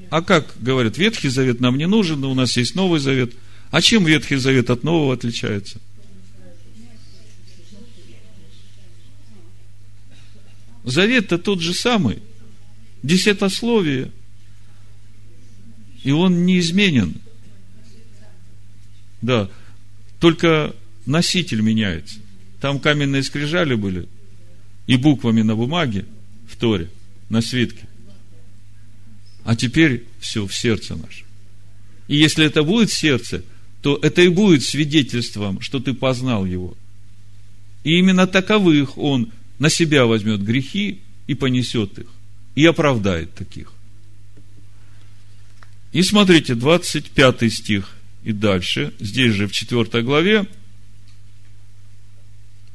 А 0.09 0.21
как 0.21 0.53
говорят, 0.59 0.97
Ветхий 0.97 1.29
Завет 1.29 1.61
нам 1.61 1.77
не 1.77 1.87
нужен, 1.87 2.23
у 2.25 2.33
нас 2.33 2.57
есть 2.57 2.75
Новый 2.75 2.99
Завет– 2.99 3.31
а 3.71 3.81
чем 3.81 4.05
Ветхий 4.05 4.37
Завет 4.37 4.69
от 4.69 4.83
Нового 4.83 5.13
отличается? 5.13 5.79
Завет-то 10.83 11.37
тот 11.37 11.61
же 11.61 11.73
самый. 11.73 12.19
Десятословие. 13.03 14.11
И 16.03 16.11
он 16.11 16.45
не 16.45 16.57
изменен. 16.59 17.15
Да. 19.21 19.49
Только 20.19 20.75
носитель 21.05 21.61
меняется. 21.61 22.15
Там 22.59 22.79
каменные 22.79 23.23
скрижали 23.23 23.75
были. 23.75 24.07
И 24.87 24.97
буквами 24.97 25.41
на 25.41 25.55
бумаге, 25.55 26.05
в 26.47 26.55
Торе, 26.55 26.89
на 27.29 27.41
свитке. 27.41 27.87
А 29.43 29.55
теперь 29.55 30.03
все 30.19 30.45
в 30.45 30.53
сердце 30.53 30.95
наше. 30.95 31.23
И 32.07 32.17
если 32.17 32.45
это 32.45 32.63
будет 32.63 32.91
сердце, 32.91 33.43
то 33.81 33.97
это 34.01 34.21
и 34.21 34.27
будет 34.27 34.63
свидетельством, 34.63 35.61
что 35.61 35.79
ты 35.79 35.93
познал 35.93 36.45
его. 36.45 36.75
И 37.83 37.97
именно 37.97 38.27
таковых 38.27 38.97
он 38.97 39.31
на 39.57 39.69
себя 39.69 40.05
возьмет 40.05 40.41
грехи 40.41 40.99
и 41.27 41.35
понесет 41.35 41.99
их, 41.99 42.07
и 42.55 42.65
оправдает 42.65 43.33
таких. 43.35 43.71
И 45.93 46.01
смотрите, 46.01 46.55
25 46.55 47.53
стих 47.53 47.95
и 48.23 48.31
дальше, 48.31 48.93
здесь 48.99 49.33
же 49.33 49.47
в 49.47 49.51
4 49.51 50.03
главе, 50.03 50.47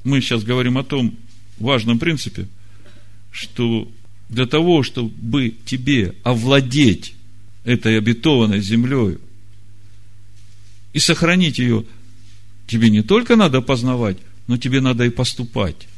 мы 0.04 0.20
сейчас 0.20 0.44
говорим 0.44 0.78
о 0.78 0.84
том 0.84 1.16
важном 1.58 1.98
принципе, 1.98 2.46
что 3.30 3.90
для 4.28 4.46
того, 4.46 4.82
чтобы 4.82 5.54
тебе 5.64 6.14
овладеть 6.22 7.14
этой 7.64 7.98
обетованной 7.98 8.60
землей 8.60 9.18
и 10.92 10.98
сохранить 10.98 11.58
ее, 11.58 11.84
тебе 12.66 12.90
не 12.90 13.02
только 13.02 13.36
надо 13.36 13.60
познавать, 13.60 14.18
но 14.46 14.56
тебе 14.58 14.80
надо 14.80 15.04
и 15.04 15.10
поступать. 15.10 15.88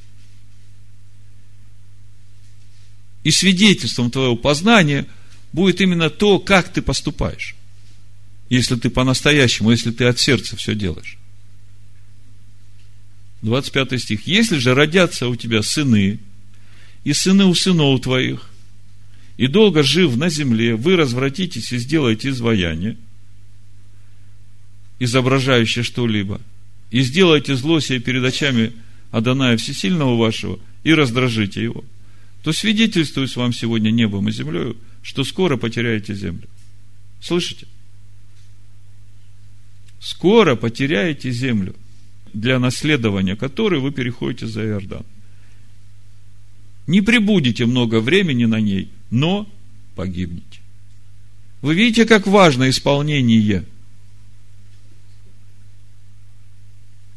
И 3.25 3.31
свидетельством 3.33 4.11
твоего 4.11 4.37
познания 4.37 5.07
будет 5.53 5.81
именно 5.81 6.11
то, 6.11 6.39
как 6.39 6.73
ты 6.73 6.81
поступаешь. 6.81 7.57
Если 8.49 8.77
ты 8.77 8.89
по-настоящему, 8.89 9.73
если 9.73 9.91
ты 9.91 10.05
от 10.05 10.21
сердца 10.21 10.57
все 10.57 10.77
делаешь. 10.77 11.19
25 13.47 14.01
стих. 14.01 14.27
Если 14.27 14.59
же 14.59 14.75
родятся 14.75 15.29
у 15.29 15.37
тебя 15.37 15.63
сыны, 15.63 16.19
и 17.05 17.13
сыны 17.13 17.47
у 17.47 17.55
сынов 17.55 18.03
твоих, 18.03 18.51
и 19.39 19.47
долго 19.47 19.83
жив 19.83 20.17
на 20.17 20.29
земле, 20.29 20.75
вы 20.75 20.97
развратитесь 20.97 21.73
и 21.73 21.79
сделаете 21.79 22.31
изваяние, 22.31 22.97
изображающее 24.99 25.85
что-либо, 25.85 26.41
и 26.91 27.01
сделаете 27.03 27.55
зло 27.55 27.81
себе 27.81 28.01
перед 28.01 28.25
очами 28.25 28.73
Адоная 29.13 29.57
Всесильного 29.57 30.17
вашего, 30.17 30.59
и 30.83 30.93
раздражите 30.93 31.63
его, 31.63 31.85
то 32.43 32.53
свидетельствуюсь 32.53 33.37
вам 33.37 33.53
сегодня 33.53 33.91
небом 33.91 34.29
и 34.29 34.33
землею, 34.33 34.77
что 35.03 35.23
скоро 35.25 35.57
потеряете 35.57 36.15
землю. 36.15 36.49
Слышите? 37.21 37.67
Скоро 40.01 40.57
потеряете 40.57 41.31
землю, 41.31 41.75
для 42.41 42.59
наследования 42.59 43.37
которой 43.37 43.81
вы 43.81 43.93
переходите 43.93 44.47
за 44.47 44.65
Иордан 44.65 45.05
не 46.87 47.01
прибудете 47.01 47.67
много 47.67 48.01
времени 48.01 48.45
на 48.45 48.61
ней, 48.61 48.89
но 49.11 49.49
погибнете. 49.95 50.61
Вы 51.63 51.75
видите, 51.75 52.05
как 52.05 52.27
важно 52.27 52.71
исполнение. 52.71 53.65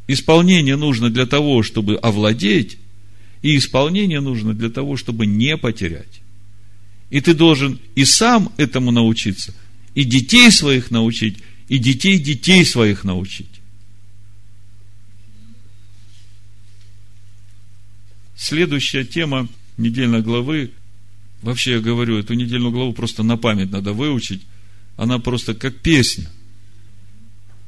Исполнение 0.07 0.75
нужно 0.75 1.11
для 1.11 1.27
того, 1.27 1.61
чтобы 1.61 1.95
овладеть, 1.95 2.77
и 3.41 3.57
исполнение 3.57 4.21
нужно 4.21 4.53
для 4.53 4.69
того, 4.69 4.97
чтобы 4.97 5.25
не 5.27 5.55
потерять. 5.55 6.21
И 7.11 7.21
ты 7.21 7.33
должен 7.33 7.79
и 7.95 8.05
сам 8.05 8.51
этому 8.57 8.91
научиться, 8.91 9.53
и 9.93 10.03
детей 10.03 10.51
своих 10.51 10.89
научить, 10.89 11.37
и 11.67 11.77
детей 11.77 12.17
детей 12.17 12.65
своих 12.65 13.03
научить. 13.03 13.58
Следующая 18.39 19.03
тема 19.03 19.49
недельной 19.75 20.21
главы, 20.21 20.71
вообще 21.41 21.73
я 21.73 21.79
говорю, 21.81 22.17
эту 22.17 22.35
недельную 22.35 22.71
главу 22.71 22.93
просто 22.93 23.21
на 23.21 23.35
память 23.35 23.69
надо 23.69 23.91
выучить, 23.91 24.43
она 24.95 25.19
просто 25.19 25.53
как 25.53 25.75
песня. 25.75 26.31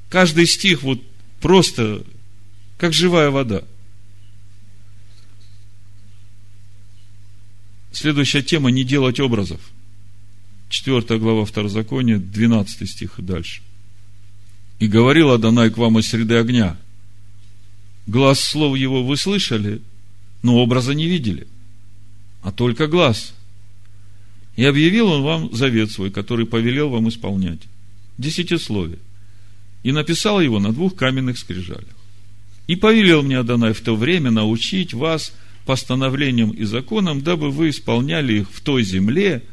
Каждый 0.10 0.48
стих 0.48 0.82
вот 0.82 1.04
просто 1.42 2.06
как 2.78 2.94
живая 2.94 3.32
вода. 3.32 3.66
Следующая 7.92 8.42
тема– 8.42 8.70
не 8.72 8.86
делать 8.86 9.20
образов. 9.20 9.60
Четвертая 10.70 11.18
глава 11.18 11.44
Второзакония, 11.44 12.18
12 12.18 12.90
стих 12.90 13.20
и 13.20 13.22
дальше. 13.22 13.62
«И 14.80 14.88
говорил 14.88 15.32
Адонай 15.32 15.70
к 15.70 15.78
вам 15.78 16.00
из 16.00 16.08
среды 16.08 16.36
огня. 16.38 16.78
Глаз 18.08 18.40
слов 18.40 18.78
его 18.78 19.04
вы 19.04 19.18
слышали, 19.18 19.82
но 20.44 20.58
образа 20.58 20.94
не 20.94 21.08
видели 21.08 21.48
а 22.42 22.52
только 22.52 22.88
глаз. 22.88 23.34
И 24.56 24.66
объявил 24.66 25.08
он 25.08 25.24
вам 25.24 25.54
завет 25.56 25.92
свой, 25.92 26.12
который 26.12 26.46
повелел 26.46 26.90
вам 26.90 27.10
исполнять. 27.10 27.62
Десятисловие. 28.18 29.00
И 29.84 29.92
написал 29.92 30.42
его 30.42 30.60
на 30.60 30.74
двух 30.74 30.96
каменных 30.96 31.38
скрижалях. 31.38 31.96
И 32.68 32.76
повелел 32.76 33.24
мне 33.24 33.40
Адонай 33.40 33.74
в 33.74 33.82
то 33.82 33.96
время 33.96 34.32
научить 34.32 34.94
вас 34.94 35.34
постановлениям 35.66 36.52
и 36.52 36.64
законам, 36.64 37.22
дабы 37.22 37.52
вы 37.52 37.70
исполняли 37.70 38.40
их 38.40 38.52
в 38.52 38.62
той 38.62 38.84
земле, 38.84 39.44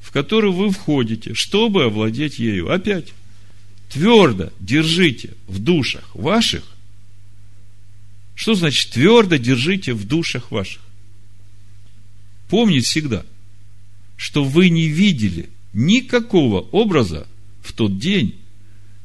в 0.00 0.10
которую 0.12 0.52
вы 0.52 0.70
входите, 0.70 1.34
чтобы 1.34 1.84
овладеть 1.84 2.38
ею. 2.38 2.72
Опять, 2.72 3.12
твердо 3.90 4.50
держите 4.60 5.34
в 5.46 5.58
душах 5.58 6.14
ваших. 6.14 6.62
Что 8.38 8.54
значит 8.54 8.92
твердо 8.92 9.36
держите 9.36 9.92
в 9.92 10.06
душах 10.06 10.52
ваших? 10.52 10.80
помнить 12.48 12.86
всегда, 12.86 13.24
что 14.16 14.42
вы 14.42 14.70
не 14.70 14.88
видели 14.88 15.50
никакого 15.72 16.60
образа 16.60 17.26
в 17.62 17.72
тот 17.72 17.98
день, 17.98 18.36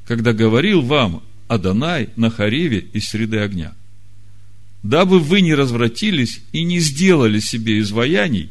когда 0.05 0.33
говорил 0.33 0.81
вам 0.81 1.23
Адонай 1.47 2.09
на 2.15 2.29
Хариве 2.29 2.79
из 2.93 3.09
среды 3.09 3.39
огня. 3.39 3.73
Дабы 4.81 5.19
вы 5.19 5.41
не 5.41 5.53
развратились 5.53 6.41
и 6.51 6.63
не 6.63 6.79
сделали 6.79 7.39
себе 7.39 7.79
изваяний, 7.79 8.49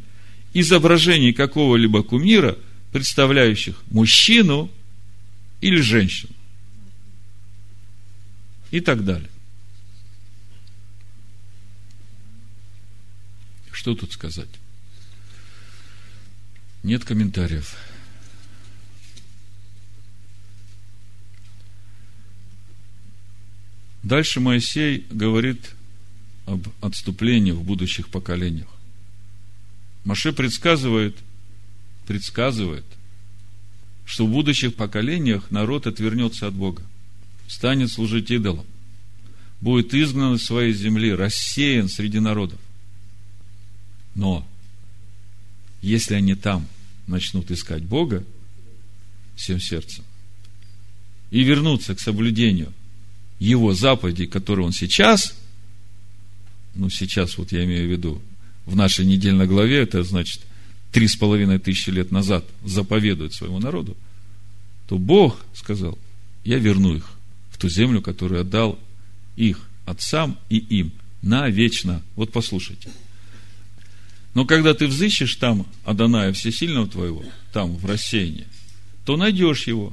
изображений 0.55 1.33
какого-либо 1.33 2.03
кумира, 2.03 2.59
представляющих 2.93 3.83
мужчину 3.91 4.70
или 5.61 5.80
женщину. 5.80 6.33
И 8.70 8.80
так 8.80 9.05
далее. 9.05 9.32
Что 13.83 13.97
тут 13.97 14.12
сказать? 14.12 14.49
Нет 16.85 17.05
комментариев. 17.05 17.76
Дальше 24.05 24.39
Моисей 24.39 25.05
говорит 25.11 25.72
об 26.47 26.68
отступлении 26.80 27.51
в 27.51 27.64
будущих 27.64 28.09
поколениях. 28.09 28.68
Маше 30.05 30.33
предсказывает, 30.33 31.16
предсказывает, 32.07 32.85
что 34.05 34.28
в 34.28 34.30
будущих 34.30 34.76
поколениях 34.76 35.51
народ 35.51 35.89
отвернется 35.89 36.47
от 36.47 36.55
Бога, 36.55 36.85
станет 37.49 37.91
служить 37.91 38.30
идолам, 38.30 38.66
будет 39.61 39.93
изгнан 39.93 40.37
из 40.37 40.45
своей 40.45 40.72
земли, 40.72 41.12
рассеян 41.12 41.89
среди 41.89 42.20
народов. 42.20 42.61
Но 44.15 44.47
если 45.81 46.15
они 46.15 46.35
там 46.35 46.67
начнут 47.07 47.51
искать 47.51 47.83
Бога 47.83 48.25
всем 49.37 49.61
сердцем 49.61 50.05
и 51.31 51.43
вернуться 51.43 51.95
к 51.95 52.01
соблюдению 52.01 52.73
Его 53.39 53.75
заповедей, 53.75 54.27
которые 54.27 54.67
Он 54.67 54.73
сейчас, 54.73 55.35
ну, 56.75 56.91
сейчас 56.91 57.39
вот 57.39 57.53
я 57.53 57.65
имею 57.65 57.89
в 57.89 57.91
виду, 57.91 58.23
в 58.65 58.77
нашей 58.77 59.05
недельной 59.05 59.47
главе, 59.47 59.79
это 59.79 60.05
значит, 60.05 60.43
три 60.93 61.09
с 61.09 61.17
половиной 61.17 61.59
тысячи 61.59 61.91
лет 61.91 62.13
назад 62.13 62.45
заповедует 62.65 63.33
своему 63.33 63.59
народу, 63.59 63.97
то 64.89 64.99
Бог 64.99 65.41
сказал, 65.55 65.99
я 66.45 66.59
верну 66.59 66.95
их 66.95 67.11
в 67.51 67.59
ту 67.59 67.69
землю, 67.69 68.01
которую 68.03 68.43
отдал 68.43 68.79
их 69.37 69.69
отцам 69.85 70.39
и 70.49 70.59
им 70.59 70.93
навечно. 71.23 72.03
Вот 72.15 72.31
послушайте– 72.31 72.91
но 74.35 74.45
когда 74.47 74.74
ты 74.74 74.87
взыщешь 74.87 75.37
там 75.37 75.66
Адоная 75.85 76.33
Всесильного 76.33 76.89
твоего, 76.89 77.24
там, 77.53 77.76
в 77.76 77.85
рассеянии, 77.85 78.47
то 79.05 79.16
найдешь 79.16 79.66
его, 79.66 79.93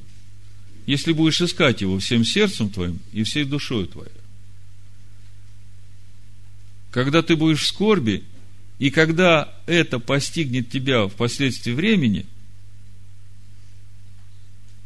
если 0.86 1.12
будешь 1.12 1.42
искать 1.42 1.82
его 1.82 2.00
всем 2.00 2.24
сердцем 2.24 2.70
твоим 2.70 3.00
и 3.12 3.24
всей 3.24 3.44
душой 3.44 3.88
твоей. 3.88 4.12
Когда 6.92 7.22
ты 7.22 7.36
будешь 7.36 7.62
в 7.62 7.68
скорби 7.68 8.24
И 8.80 8.92
когда 8.92 9.54
это 9.68 10.00
постигнет 10.00 10.72
тебя 10.72 11.08
впоследствии 11.08 11.74
времени, 11.74 12.26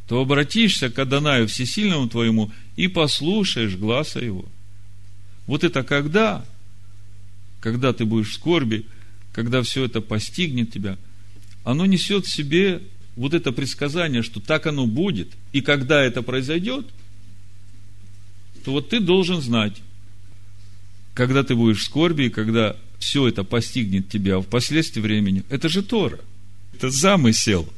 то 0.07 0.19
обратишься 0.19 0.89
к 0.89 0.97
Адонаю 0.97 1.47
Всесильному 1.47 2.09
твоему 2.09 2.51
и 2.75 2.87
послушаешь 2.87 3.75
гласа 3.75 4.19
его. 4.19 4.45
Вот 5.45 5.63
это 5.63 5.83
когда? 5.83 6.43
Когда 7.61 7.93
ты 7.93 8.03
будешь 8.03 8.31
в 8.31 8.33
скорби, 8.33 8.85
когда 9.33 9.61
все 9.63 9.83
это 9.83 9.99
постигнет 9.99 10.71
тебя, 10.71 10.97
оно 11.63 11.85
несет 11.85 12.25
в 12.25 12.33
себе 12.33 12.81
вот 13.15 13.33
это 13.33 13.51
предсказание, 13.51 14.21
что 14.23 14.39
так 14.39 14.65
оно 14.67 14.87
будет, 14.87 15.29
и 15.51 15.61
когда 15.61 16.01
это 16.01 16.21
произойдет, 16.21 16.85
то 18.63 18.71
вот 18.71 18.89
ты 18.89 18.99
должен 18.99 19.41
знать, 19.41 19.73
когда 21.13 21.43
ты 21.43 21.55
будешь 21.55 21.79
в 21.79 21.83
скорби, 21.83 22.23
и 22.23 22.29
когда 22.29 22.75
все 22.97 23.27
это 23.27 23.43
постигнет 23.43 24.09
тебя 24.09 24.39
впоследствии 24.39 25.01
времени, 25.01 25.43
это 25.49 25.67
же 25.67 25.83
Тора. 25.83 26.19
Это 26.73 26.89
замысел. 26.89 27.71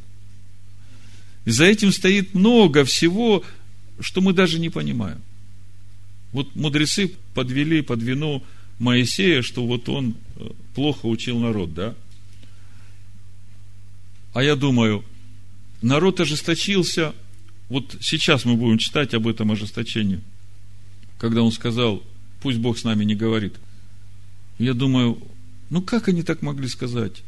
И 1.46 1.52
за 1.52 1.66
этим 1.66 1.92
стоит 1.92 2.34
много 2.34 2.86
всего, 2.86 3.44
что 4.00 4.22
мы 4.22 4.34
даже 4.34 4.60
не 4.60 4.70
понимаем. 4.70 5.22
Вот 6.32 6.56
мудрецы 6.56 7.12
подвели 7.34 7.82
под 7.82 8.02
вину 8.02 8.44
Моисея, 8.80 9.42
что 9.42 9.66
вот 9.66 9.90
он 9.90 10.16
плохо 10.74 11.06
учил 11.06 11.40
народ, 11.40 11.74
да? 11.74 11.96
А 14.34 14.44
я 14.44 14.56
думаю, 14.56 15.04
народ 15.82 16.20
ожесточился. 16.20 17.14
Вот 17.70 17.98
сейчас 18.02 18.46
мы 18.46 18.56
будем 18.56 18.78
читать 18.78 19.14
об 19.14 19.28
этом 19.28 19.52
ожесточении. 19.52 20.22
Когда 21.18 21.42
он 21.42 21.52
сказал, 21.52 22.04
пусть 22.42 22.60
Бог 22.60 22.78
с 22.78 22.84
нами 22.84 23.06
не 23.06 23.16
говорит. 23.16 23.56
Я 24.60 24.74
думаю, 24.74 25.22
ну 25.70 25.82
как 25.82 26.08
они 26.08 26.22
так 26.22 26.42
могли 26.42 26.68
сказать? 26.68 27.24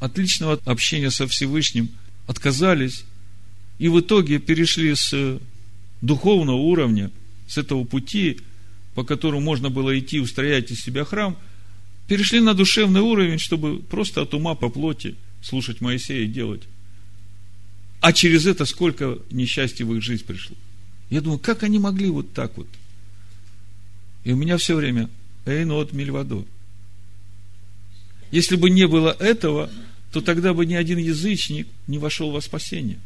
Отличного 0.00 0.60
общения 0.64 1.10
со 1.10 1.26
Всевышним 1.26 1.90
отказались 2.26 3.04
и 3.78 3.88
в 3.88 4.00
итоге 4.00 4.38
перешли 4.38 4.94
с 4.94 5.38
духовного 6.00 6.56
уровня, 6.56 7.10
с 7.46 7.58
этого 7.58 7.84
пути, 7.84 8.40
по 9.00 9.04
которому 9.04 9.40
можно 9.40 9.70
было 9.70 9.98
идти, 9.98 10.20
устроять 10.20 10.70
из 10.70 10.82
себя 10.82 11.06
храм, 11.06 11.34
перешли 12.06 12.38
на 12.38 12.52
душевный 12.52 13.00
уровень, 13.00 13.38
чтобы 13.38 13.78
просто 13.78 14.20
от 14.20 14.34
ума 14.34 14.54
по 14.54 14.68
плоти 14.68 15.14
слушать 15.40 15.80
Моисея 15.80 16.24
и 16.24 16.26
делать. 16.26 16.64
А 18.02 18.12
через 18.12 18.44
это 18.44 18.66
сколько 18.66 19.16
несчастья 19.30 19.86
в 19.86 19.94
их 19.94 20.02
жизнь 20.02 20.26
пришло. 20.26 20.54
Я 21.08 21.22
думаю, 21.22 21.38
как 21.38 21.62
они 21.62 21.78
могли 21.78 22.10
вот 22.10 22.34
так 22.34 22.58
вот? 22.58 22.68
И 24.24 24.32
у 24.32 24.36
меня 24.36 24.58
все 24.58 24.76
время 24.76 25.08
Эйнот 25.46 25.94
Мильвадо. 25.94 26.44
Если 28.30 28.56
бы 28.56 28.68
не 28.68 28.86
было 28.86 29.16
этого, 29.18 29.70
то 30.12 30.20
тогда 30.20 30.52
бы 30.52 30.66
ни 30.66 30.74
один 30.74 30.98
язычник 30.98 31.68
не 31.86 31.96
вошел 31.96 32.32
во 32.32 32.42
спасение. 32.42 32.98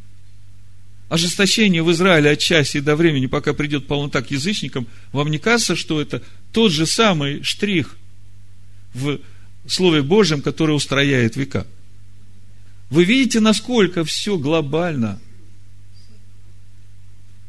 Ожесточение 1.09 1.83
в 1.83 1.93
Израиле 1.93 2.31
от 2.31 2.39
части 2.39 2.81
до 2.81 2.97
времени, 2.97 3.27
пока 3.27 3.53
придет 3.53 3.87
полнота 3.87 4.23
к 4.23 4.31
язычникам, 4.31 4.87
вам 5.13 5.31
не 5.31 5.39
кажется, 5.39 5.77
что 5.77 6.01
это 6.01 6.23
тот 6.53 6.73
же 6.73 6.87
самый 6.87 7.43
штрих 7.43 7.97
в 8.95 9.21
Слове 9.67 10.03
Божьем, 10.03 10.41
который 10.41 10.75
устрояет 10.75 11.37
века? 11.37 11.67
Вы 12.91 13.05
видите, 13.05 13.41
насколько 13.41 14.05
все 14.05 14.39
глобально. 14.39 15.21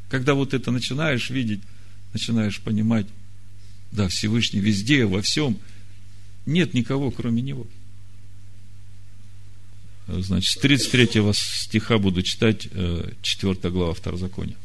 Когда 0.10 0.34
вот 0.34 0.54
это 0.54 0.72
начинаешь 0.72 1.30
видеть, 1.30 1.62
начинаешь 2.14 2.60
понимать, 2.62 3.08
да, 3.92 4.08
Всевышний 4.08 4.60
везде, 4.60 5.06
во 5.06 5.22
всем. 5.22 5.58
Нет 6.46 6.74
никого, 6.74 7.12
кроме 7.12 7.42
Него. 7.42 7.68
Значит, 10.08 10.52
с 10.52 10.58
33 10.58 11.34
стиха 11.34 11.98
буду 11.98 12.22
читать 12.22 12.68
4 13.22 13.58
э, 13.64 13.70
глава 13.70 13.94
Второзакония. 13.94 14.56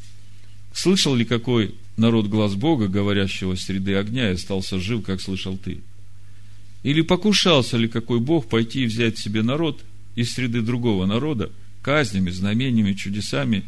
Слышал 0.73 1.15
ли 1.15 1.25
какой 1.25 1.75
народ 1.97 2.27
глаз 2.27 2.55
Бога, 2.55 2.89
говорящего 2.89 3.55
среды 3.55 3.95
огня, 3.95 4.31
и 4.31 4.35
остался 4.35 4.79
жив, 4.79 5.05
как 5.05 5.21
слышал 5.21 5.57
ты? 5.57 5.81
Или 6.83 7.01
покушался 7.01 7.77
ли 7.77 7.89
какой 7.89 8.21
Бог 8.21 8.49
пойти 8.49 8.85
и 8.85 8.87
взять 8.87 9.19
себе 9.19 9.43
народ 9.43 9.83
из 10.15 10.33
среды 10.33 10.61
другого 10.61 11.07
народа, 11.07 11.51
казнями, 11.83 12.31
знамениями, 12.31 12.93
чудесами, 12.93 13.65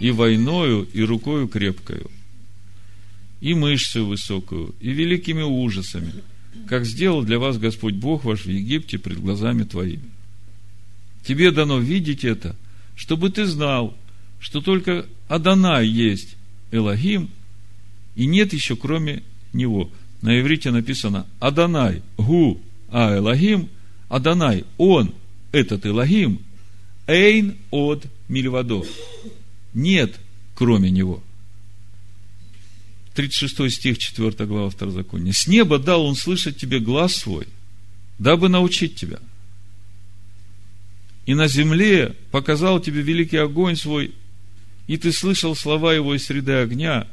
и 0.00 0.10
войною, 0.10 0.88
и 0.92 1.02
рукою 1.02 1.48
крепкою, 1.48 2.10
и 3.40 3.54
мышцу 3.54 4.06
высокую, 4.06 4.74
и 4.80 4.90
великими 4.90 5.42
ужасами, 5.42 6.12
как 6.68 6.84
сделал 6.84 7.22
для 7.22 7.38
вас 7.38 7.58
Господь 7.58 7.94
Бог 7.94 8.24
ваш 8.24 8.44
в 8.44 8.50
Египте 8.50 8.98
пред 8.98 9.20
глазами 9.20 9.64
твоими. 9.64 10.17
Тебе 11.24 11.50
дано 11.50 11.78
видеть 11.78 12.24
это, 12.24 12.56
чтобы 12.96 13.30
ты 13.30 13.46
знал, 13.46 13.96
что 14.40 14.60
только 14.60 15.06
Адонай 15.28 15.86
есть 15.86 16.36
Элогим, 16.70 17.30
и 18.16 18.26
нет 18.26 18.52
еще 18.52 18.76
кроме 18.76 19.22
него. 19.52 19.90
На 20.22 20.40
иврите 20.40 20.70
написано 20.70 21.26
Адонай, 21.38 22.02
Гу, 22.16 22.60
А 22.90 23.16
Элогим, 23.16 23.68
Адонай, 24.08 24.64
Он, 24.78 25.14
этот 25.52 25.86
Элогим, 25.86 26.40
Эйн 27.06 27.56
от 27.70 28.06
Мильвадо. 28.28 28.84
Нет 29.74 30.18
кроме 30.54 30.90
него. 30.90 31.22
36 33.14 33.74
стих, 33.74 33.98
4 33.98 34.46
глава 34.46 34.70
Второзакония. 34.70 35.32
С 35.32 35.46
неба 35.48 35.78
дал 35.78 36.04
он 36.04 36.14
слышать 36.14 36.56
тебе 36.56 36.78
глаз 36.78 37.16
свой, 37.16 37.46
дабы 38.18 38.48
научить 38.48 38.94
тебя. 38.94 39.18
И 41.28 41.34
на 41.34 41.46
земле 41.46 42.16
показал 42.30 42.80
тебе 42.80 43.02
великий 43.02 43.36
огонь 43.36 43.76
свой, 43.76 44.14
и 44.86 44.96
ты 44.96 45.12
слышал 45.12 45.54
слова 45.54 45.92
его 45.92 46.14
из 46.14 46.24
среды 46.24 46.52
огня. 46.52 47.06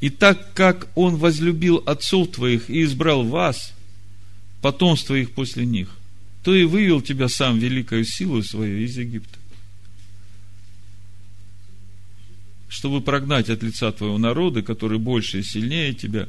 И 0.00 0.08
так 0.08 0.54
как 0.54 0.88
он 0.94 1.16
возлюбил 1.16 1.82
отцов 1.84 2.30
твоих 2.30 2.70
и 2.70 2.84
избрал 2.84 3.22
вас, 3.22 3.74
потомство 4.62 5.14
их 5.14 5.32
после 5.32 5.66
них, 5.66 5.94
то 6.42 6.54
и 6.54 6.64
вывел 6.64 7.02
тебя 7.02 7.28
сам 7.28 7.58
великою 7.58 8.06
силой 8.06 8.44
свою 8.44 8.78
из 8.78 8.96
Египта. 8.96 9.38
чтобы 12.70 13.00
прогнать 13.00 13.48
от 13.50 13.62
лица 13.62 13.92
твоего 13.92 14.18
народа, 14.18 14.62
который 14.62 14.98
больше 14.98 15.40
и 15.40 15.42
сильнее 15.42 15.94
тебя, 15.94 16.28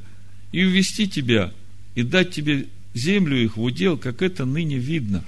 и 0.52 0.64
увести 0.64 1.08
тебя, 1.08 1.54
и 1.96 2.04
дать 2.04 2.32
тебе 2.32 2.68
землю 3.00 3.41
их 3.41 3.58
в 3.58 3.62
удел, 3.62 3.97
как 3.97 4.22
это 4.22 4.45
ныне 4.45 4.78
видно. 4.78 5.24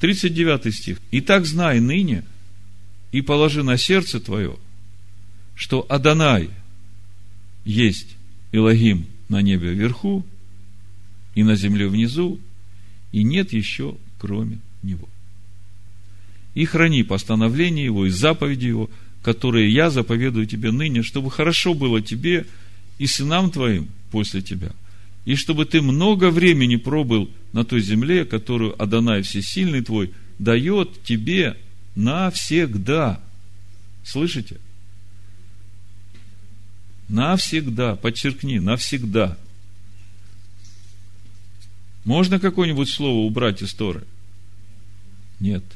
39 0.00 0.74
стих. 0.74 0.98
И 1.10 1.20
так 1.20 1.46
знай 1.46 1.80
ныне, 1.80 2.24
и 3.12 3.20
положи 3.20 3.62
на 3.62 3.76
сердце 3.76 4.20
твое, 4.20 4.56
что 5.54 5.86
Адонай 5.88 6.50
есть 7.64 8.16
Илогим 8.50 9.06
на 9.28 9.42
небе 9.42 9.72
вверху 9.72 10.26
и 11.34 11.42
на 11.44 11.54
земле 11.54 11.88
внизу, 11.88 12.40
и 13.12 13.22
нет 13.22 13.52
еще 13.52 13.96
кроме 14.18 14.58
него 14.82 15.08
и 16.54 16.64
храни 16.64 17.02
постановления 17.02 17.84
его 17.84 18.06
и 18.06 18.10
заповеди 18.10 18.66
его, 18.66 18.90
которые 19.22 19.72
я 19.72 19.90
заповедую 19.90 20.46
тебе 20.46 20.70
ныне, 20.70 21.02
чтобы 21.02 21.30
хорошо 21.30 21.74
было 21.74 22.02
тебе 22.02 22.46
и 22.98 23.06
сынам 23.06 23.50
твоим 23.50 23.88
после 24.12 24.42
тебя, 24.42 24.70
и 25.24 25.34
чтобы 25.34 25.64
ты 25.64 25.82
много 25.82 26.30
времени 26.30 26.76
пробыл 26.76 27.28
на 27.52 27.64
той 27.64 27.80
земле, 27.80 28.24
которую 28.24 28.80
Адонай 28.80 29.22
Всесильный 29.22 29.82
твой 29.82 30.12
дает 30.38 31.02
тебе 31.02 31.56
навсегда. 31.96 33.20
Слышите? 34.04 34.58
Навсегда, 37.08 37.96
подчеркни, 37.96 38.60
навсегда. 38.60 39.36
Можно 42.04 42.38
какое-нибудь 42.38 42.88
слово 42.88 43.26
убрать 43.26 43.62
из 43.62 43.74
Торы? 43.74 44.04
Нет.– 45.40 45.64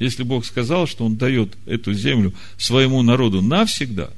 если 0.00 0.22
Бог 0.22 0.46
сказал, 0.46 0.86
что 0.86 1.04
Он 1.04 1.16
дает 1.16 1.56
эту 1.66 1.92
землю 1.92 2.32
своему 2.56 3.02
народу 3.02 3.42
навсегда, 3.42 4.10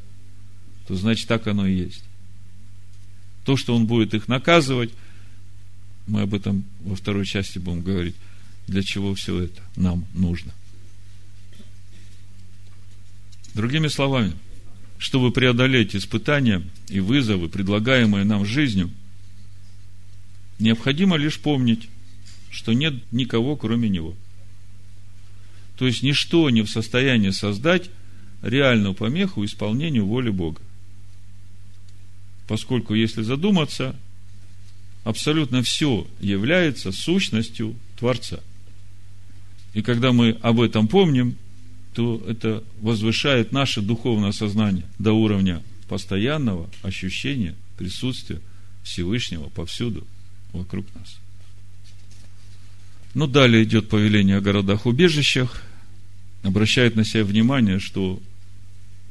то 0.87 0.95
значит 0.95 1.27
так 1.27 1.47
оно 1.49 1.67
и 1.67 1.75
есть. 1.75 2.05
То, 3.45 3.57
что 3.57 3.75
Он 3.75 3.87
будет 3.87 4.15
их 4.15 4.29
наказывать, 4.29 4.91
мы 6.07 6.23
об 6.23 6.35
этом 6.35 6.65
во 6.81 6.97
второй 6.97 7.27
части 7.27 7.59
будем 7.59 7.83
говорить, 7.83 8.15
для 8.67 8.83
чего 8.83 9.15
все 9.15 9.41
это 9.41 9.61
нам 9.77 10.05
нужно. 10.15 10.53
Другими 13.55 13.89
словами, 13.89 14.33
чтобы 14.99 15.33
преодолеть 15.33 15.95
испытания 15.95 16.63
и 16.89 17.01
вызовы, 17.01 17.49
предлагаемые 17.49 18.25
нам 18.25 18.45
жизнью, 18.45 18.91
необходимо 20.59 21.17
лишь 21.17 21.39
помнить, 21.39 21.89
что 22.51 22.73
нет 22.73 22.95
никого, 23.13 23.57
кроме 23.57 23.89
Него– 23.89 24.15
то 25.83 25.87
есть 25.87 26.05
ничто 26.05 26.49
не 26.51 26.63
в 26.63 26.71
состоянии 26.71 27.31
создать 27.31 27.91
реальную 28.41 28.95
помеху 28.95 29.45
исполнению 29.45 30.07
воли 30.07 30.31
Бога. 30.31 30.61
Поскольку, 32.53 32.93
если 32.93 33.23
задуматься, 33.23 33.97
абсолютно 35.05 35.63
все 35.63 36.07
является 36.21 36.93
сущностью 36.93 37.75
Творца. 37.99 38.41
И 39.73 39.81
когда 39.81 40.13
мы 40.13 40.37
об 40.43 40.61
этом 40.61 40.87
помним, 40.87 41.37
то 41.95 42.23
это 42.29 42.63
возвышает 42.83 43.53
наше 43.53 43.81
духовное 43.81 44.33
сознание 44.33 44.85
до 44.99 45.15
уровня 45.15 45.63
постоянного 45.89 46.69
ощущения 46.83 47.55
присутствия 47.79 48.43
Всевышнего 48.83 49.49
повсюду 49.49 50.07
вокруг 50.53 50.85
нас. 50.95 51.17
Ну, 53.15 53.29
далее 53.29 53.65
идет 53.65 53.89
повеление 53.89 54.37
о 54.37 54.43
городах-убежищах. 54.43 55.63
Обращает 56.43 56.97
на 56.97 57.07
себя 57.07 57.25
внимание, 57.25 57.79
что 57.79 58.21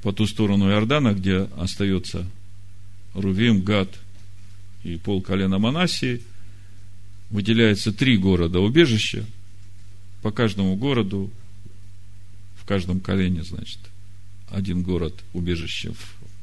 по 0.04 0.14
ту 0.14 0.28
сторону 0.28 0.70
Иордана, 0.70 1.16
где 1.16 1.50
остается 1.58 2.28
Рувим, 3.14 3.62
Гад 3.62 3.90
и 4.84 4.98
пол 4.98 5.22
колена 5.22 5.60
Манасии, 5.60 6.22
выделяется 7.30 7.92
три 7.92 8.18
города-убежища. 8.18 9.26
По 10.22 10.32
каждому 10.32 10.76
городу, 10.76 11.32
в 12.56 12.66
каждом 12.66 13.00
колене, 13.00 13.44
значит, 13.44 13.80
один 14.50 14.84
город-убежище 14.84 15.94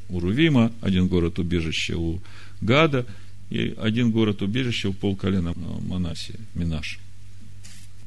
у 0.09 0.21
Рувима, 0.21 0.73
один 0.81 1.07
город-убежище 1.07 1.95
у 1.95 2.21
Гада 2.61 3.07
и 3.51 3.75
один 3.79 4.11
город-убежище 4.11 4.89
у 4.89 4.93
пол 4.93 5.16
колена 5.16 5.55
Манасии, 5.87 6.39
Минаш. 6.55 6.99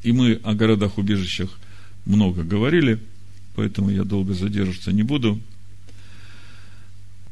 И 0.03 0.11
мы 0.11 0.39
о 0.43 0.53
городах-убежищах 0.53 1.59
много 2.05 2.43
говорили, 2.43 2.99
поэтому 3.55 3.91
я 3.91 4.03
долго 4.03 4.33
задерживаться 4.33 4.91
не 4.91 5.03
буду. 5.03 5.39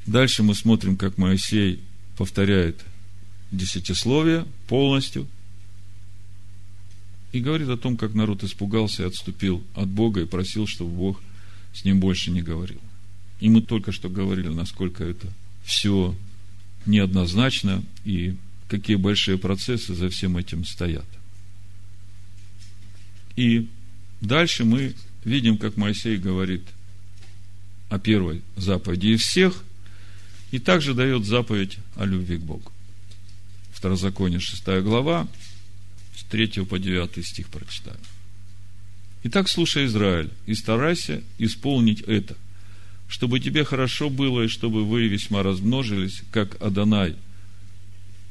Дальше 0.05 0.43
мы 0.43 0.55
смотрим, 0.55 0.97
как 0.97 1.17
Моисей 1.17 1.79
повторяет 2.17 2.83
десятисловие 3.51 4.45
полностью 4.67 5.27
и 7.31 7.39
говорит 7.39 7.69
о 7.69 7.77
том, 7.77 7.97
как 7.97 8.13
народ 8.13 8.43
испугался 8.43 9.03
и 9.03 9.05
отступил 9.05 9.63
от 9.75 9.87
Бога 9.87 10.21
и 10.21 10.25
просил, 10.25 10.67
чтобы 10.67 10.91
Бог 10.91 11.21
с 11.73 11.85
ним 11.85 11.99
больше 11.99 12.31
не 12.31 12.41
говорил. 12.41 12.79
И 13.39 13.49
мы 13.49 13.61
только 13.61 13.91
что 13.91 14.09
говорили, 14.09 14.47
насколько 14.47 15.03
это 15.03 15.27
все 15.63 16.15
неоднозначно 16.85 17.83
и 18.03 18.35
какие 18.67 18.95
большие 18.95 19.37
процессы 19.37 19.93
за 19.93 20.09
всем 20.09 20.37
этим 20.37 20.65
стоят. 20.65 21.05
И 23.35 23.67
дальше 24.21 24.65
мы 24.65 24.95
видим, 25.23 25.57
как 25.57 25.77
Моисей 25.77 26.17
говорит 26.17 26.63
о 27.89 27.99
первой 27.99 28.41
заповеди 28.55 29.07
из 29.07 29.21
всех, 29.21 29.63
и 30.51 30.59
также 30.59 30.93
дает 30.93 31.25
заповедь 31.25 31.77
о 31.95 32.05
любви 32.05 32.37
к 32.37 32.41
Богу. 32.41 32.71
Второзаконие, 33.71 34.39
6 34.39 34.63
глава, 34.81 35.27
с 36.17 36.23
3 36.23 36.65
по 36.65 36.79
9 36.79 37.25
стих 37.25 37.47
прочитаю. 37.47 37.97
Итак, 39.23 39.49
слушай, 39.49 39.85
Израиль, 39.85 40.29
и 40.45 40.55
старайся 40.55 41.23
исполнить 41.37 42.01
это, 42.01 42.35
чтобы 43.07 43.39
тебе 43.39 43.63
хорошо 43.63 44.09
было, 44.09 44.43
и 44.43 44.47
чтобы 44.47 44.85
вы 44.85 45.07
весьма 45.07 45.43
размножились, 45.43 46.23
как 46.31 46.61
Адонай, 46.61 47.15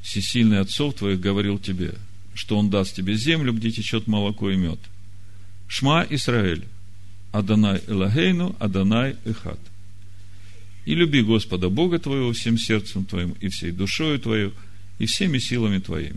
всесильный 0.02 0.60
отцов 0.60 0.94
твоих, 0.94 1.20
говорил 1.20 1.58
тебе, 1.58 1.94
что 2.34 2.56
он 2.58 2.70
даст 2.70 2.94
тебе 2.94 3.14
землю, 3.14 3.52
где 3.52 3.70
течет 3.70 4.06
молоко 4.06 4.50
и 4.50 4.56
мед– 4.56 4.78
Шма 5.68 6.06
Исраэль, 6.08 6.64
Адонай 7.30 7.82
Элагейну, 7.86 8.56
Адонай 8.58 9.16
Эхат. 9.24 9.60
И 10.88 10.94
люби 10.94 11.20
Господа 11.20 11.68
Бога 11.68 11.98
твоего 11.98 12.32
всем 12.32 12.56
сердцем 12.56 13.04
твоим, 13.04 13.34
и 13.42 13.48
всей 13.48 13.72
душою 13.72 14.18
твою, 14.18 14.54
и 14.98 15.04
всеми 15.04 15.36
силами 15.36 15.80
твоими. 15.80 16.16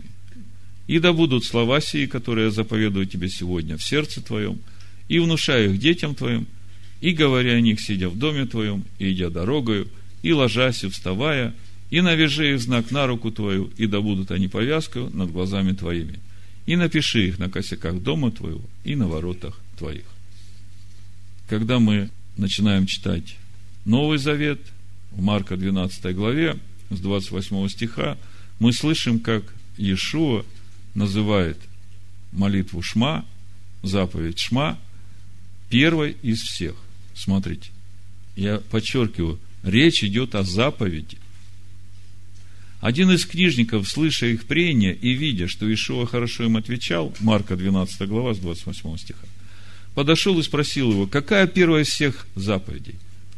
И 0.86 0.98
да 0.98 1.12
будут 1.12 1.44
слова 1.44 1.82
сии, 1.82 2.06
которые 2.06 2.46
я 2.46 2.50
заповедую 2.50 3.04
тебе 3.04 3.28
сегодня 3.28 3.76
в 3.76 3.84
сердце 3.84 4.22
твоем, 4.22 4.58
и 5.08 5.18
внушаю 5.18 5.74
их 5.74 5.78
детям 5.78 6.14
твоим, 6.14 6.46
и 7.02 7.10
говоря 7.10 7.52
о 7.52 7.60
них, 7.60 7.82
сидя 7.82 8.08
в 8.08 8.16
доме 8.16 8.46
твоем, 8.46 8.84
и 8.98 9.12
идя 9.12 9.28
дорогою, 9.28 9.88
и 10.22 10.32
ложась, 10.32 10.84
и 10.84 10.88
вставая, 10.88 11.52
и 11.90 12.00
навяжи 12.00 12.54
их 12.54 12.60
знак 12.60 12.90
на 12.90 13.06
руку 13.06 13.30
твою, 13.30 13.70
и 13.76 13.86
да 13.86 14.00
будут 14.00 14.30
они 14.30 14.48
повязкою 14.48 15.10
над 15.12 15.30
глазами 15.32 15.72
твоими– 15.72 16.18
и 16.64 16.76
напиши 16.76 17.26
их 17.26 17.38
на 17.38 17.50
косяках 17.50 18.00
дома 18.00 18.30
твоего 18.30 18.62
и 18.84 18.94
на 18.94 19.08
воротах 19.08 19.60
твоих. 19.76 20.04
Когда 21.48 21.78
мы 21.78 22.08
начинаем 22.36 22.86
читать 22.86 23.36
Новый 23.84 24.18
Завет, 24.18 24.60
в 25.10 25.22
Марка 25.22 25.56
12 25.56 26.14
главе, 26.14 26.58
с 26.90 27.00
28 27.00 27.68
стиха, 27.68 28.16
мы 28.58 28.72
слышим, 28.72 29.18
как 29.18 29.42
Иешуа 29.76 30.44
называет 30.94 31.58
молитву 32.32 32.82
Шма, 32.82 33.24
заповедь 33.82 34.38
Шма, 34.38 34.78
первой 35.68 36.16
из 36.22 36.40
всех. 36.40 36.74
Смотрите, 37.14 37.70
я 38.36 38.58
подчеркиваю, 38.58 39.38
речь 39.62 40.04
идет 40.04 40.34
о 40.34 40.44
заповеди, 40.44 41.18
один 42.80 43.12
из 43.12 43.24
книжников, 43.24 43.88
слыша 43.88 44.26
их 44.26 44.44
прения 44.46 44.92
и 44.92 45.12
видя, 45.12 45.46
что 45.46 45.72
Ишуа 45.72 46.04
хорошо 46.04 46.44
им 46.44 46.56
отвечал, 46.56 47.14
Марка 47.20 47.56
12 47.56 48.08
глава 48.08 48.34
с 48.34 48.38
28 48.38 48.96
стиха, 48.96 49.24
подошел 49.94 50.36
и 50.40 50.42
спросил 50.42 50.90
его, 50.90 51.06
какая 51.06 51.46
первая 51.46 51.84
из 51.84 51.88
всех 51.88 52.26
заповедей? 52.34 52.96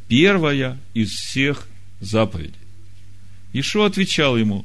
Первая 0.08 0.78
из 0.92 1.10
всех 1.10 1.66
заповедей. 2.00 2.54
Ишуа 3.52 3.86
отвечал 3.86 4.36
ему, 4.36 4.64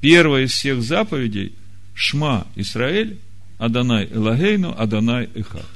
первая 0.00 0.44
из 0.44 0.52
всех 0.52 0.82
заповедей– 0.82 1.52
Шма 1.94 2.46
Израиль, 2.56 3.18
Адонай 3.58 4.08
Элагейну, 4.10 4.74
Адонай 4.76 5.28
Эхат. 5.34 5.66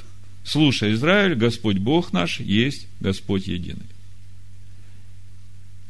Слушай, 0.44 0.94
Израиль, 0.94 1.34
Господь 1.34 1.76
Бог 1.76 2.12
наш 2.12 2.40
есть 2.40 2.86
Господь 3.00 3.46
единый 3.46 3.86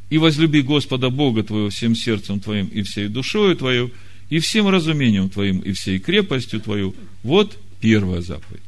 и 0.09 0.17
возлюби 0.17 0.61
Господа 0.61 1.09
Бога 1.09 1.43
твоего 1.43 1.69
всем 1.69 1.95
сердцем 1.95 2.39
твоим 2.39 2.67
и 2.67 2.81
всей 2.81 3.07
душою 3.07 3.55
твою, 3.55 3.91
и 4.29 4.39
всем 4.39 4.67
разумением 4.67 5.29
твоим 5.29 5.59
и 5.59 5.71
всей 5.73 5.99
крепостью 5.99 6.61
твою. 6.61 6.95
Вот 7.23 7.57
первая 7.79 8.21
заповедь. 8.21 8.61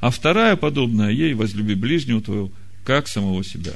А 0.00 0.10
вторая, 0.10 0.56
подобная 0.56 1.10
ей, 1.10 1.34
возлюби 1.34 1.74
ближнего 1.74 2.20
твоего, 2.20 2.50
как 2.84 3.08
самого 3.08 3.42
себя. 3.42 3.74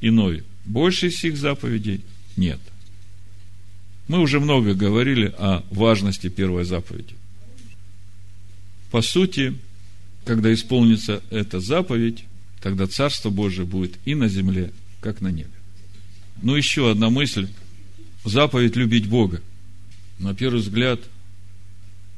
Иной, 0.00 0.44
больше 0.64 1.10
сих 1.10 1.36
заповедей 1.36 2.02
нет. 2.36 2.60
Мы 4.06 4.20
уже 4.20 4.40
много 4.40 4.74
говорили 4.74 5.34
о 5.38 5.62
важности 5.70 6.28
первой 6.28 6.64
заповеди. 6.64 7.14
По 8.90 9.02
сути, 9.02 9.54
когда 10.24 10.52
исполнится 10.52 11.22
эта 11.30 11.60
заповедь, 11.60 12.24
тогда 12.62 12.86
Царство 12.86 13.30
Божие 13.30 13.66
будет 13.66 13.98
и 14.04 14.14
на 14.14 14.28
земле, 14.28 14.72
как 15.00 15.20
на 15.20 15.28
небе. 15.28 15.50
Ну, 16.42 16.54
еще 16.54 16.90
одна 16.90 17.10
мысль. 17.10 17.48
Заповедь 18.24 18.76
любить 18.76 19.08
Бога. 19.08 19.42
На 20.18 20.34
первый 20.34 20.60
взгляд, 20.60 21.00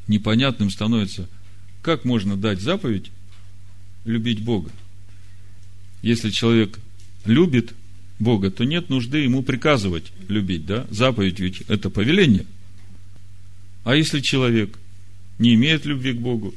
непонятным 0.07 0.71
становится, 0.71 1.29
как 1.83 2.05
можно 2.05 2.37
дать 2.37 2.61
заповедь 2.61 3.11
любить 4.05 4.43
Бога. 4.43 4.71
Если 6.03 6.31
человек 6.31 6.79
любит 7.25 7.75
Бога, 8.19 8.51
то 8.51 8.65
нет 8.65 8.89
нужды 8.89 9.19
ему 9.19 9.43
приказывать 9.43 10.13
любить, 10.29 10.67
да? 10.67 10.87
Заповедь 10.91 11.41
ведь 11.41 11.63
это 11.63 11.91
повеление. 11.91 12.47
А 13.85 13.97
если 13.97 14.21
человек 14.21 14.79
не 15.39 15.55
имеет 15.55 15.85
любви 15.85 16.13
к 16.13 16.21
Богу, 16.21 16.55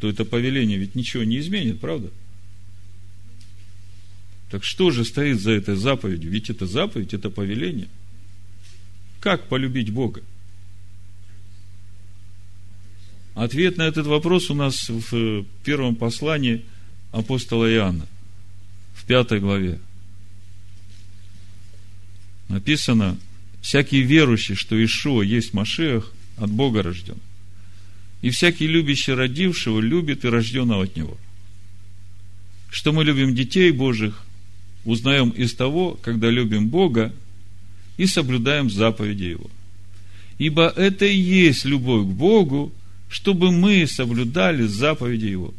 то 0.00 0.08
это 0.08 0.24
повеление 0.24 0.78
ведь 0.78 0.94
ничего 0.94 1.24
не 1.24 1.38
изменит, 1.38 1.80
правда? 1.80 2.10
Так 4.50 4.64
что 4.64 4.90
же 4.90 5.04
стоит 5.04 5.40
за 5.40 5.52
этой 5.52 5.76
заповедью? 5.76 6.30
Ведь 6.30 6.50
это 6.50 6.66
заповедь, 6.66 7.14
это 7.14 7.30
повеление. 7.30 7.88
Как 9.20 9.48
полюбить 9.48 9.90
Бога? 9.90 10.22
Ответ 13.34 13.78
на 13.78 13.82
этот 13.82 14.06
вопрос 14.06 14.50
у 14.50 14.54
нас 14.54 14.88
в 14.88 15.44
первом 15.64 15.96
послании 15.96 16.64
апостола 17.12 17.70
Иоанна, 17.72 18.06
в 18.94 19.04
пятой 19.04 19.40
главе. 19.40 19.78
Написано, 22.48 23.18
всякий 23.60 24.02
верующий, 24.02 24.54
что 24.54 24.82
Ишуа 24.82 25.22
есть 25.22 25.54
Машех, 25.54 26.12
от 26.36 26.50
Бога 26.50 26.82
рожден. 26.82 27.18
И 28.20 28.30
всякий 28.30 28.66
любящий 28.66 29.12
родившего 29.12 29.80
любит 29.80 30.24
и 30.24 30.28
рожденного 30.28 30.84
от 30.84 30.96
Него. 30.96 31.16
Что 32.70 32.92
мы 32.92 33.04
любим 33.04 33.34
детей 33.34 33.70
Божьих, 33.70 34.24
узнаем 34.84 35.30
из 35.30 35.54
того, 35.54 35.98
когда 36.02 36.30
любим 36.30 36.68
Бога 36.68 37.12
и 37.96 38.06
соблюдаем 38.06 38.70
заповеди 38.70 39.24
Его. 39.24 39.50
Ибо 40.38 40.68
это 40.68 41.04
и 41.04 41.16
есть 41.16 41.64
любовь 41.64 42.04
к 42.06 42.10
Богу, 42.10 42.72
чтобы 43.08 43.52
мы 43.52 43.86
соблюдали 43.86 44.66
заповеди 44.66 45.26
Его. 45.26 45.54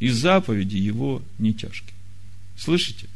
И 0.00 0.08
заповеди 0.08 0.76
Его 0.76 1.22
не 1.38 1.52
тяжкие. 1.52 1.93
Слышите? 2.56 3.08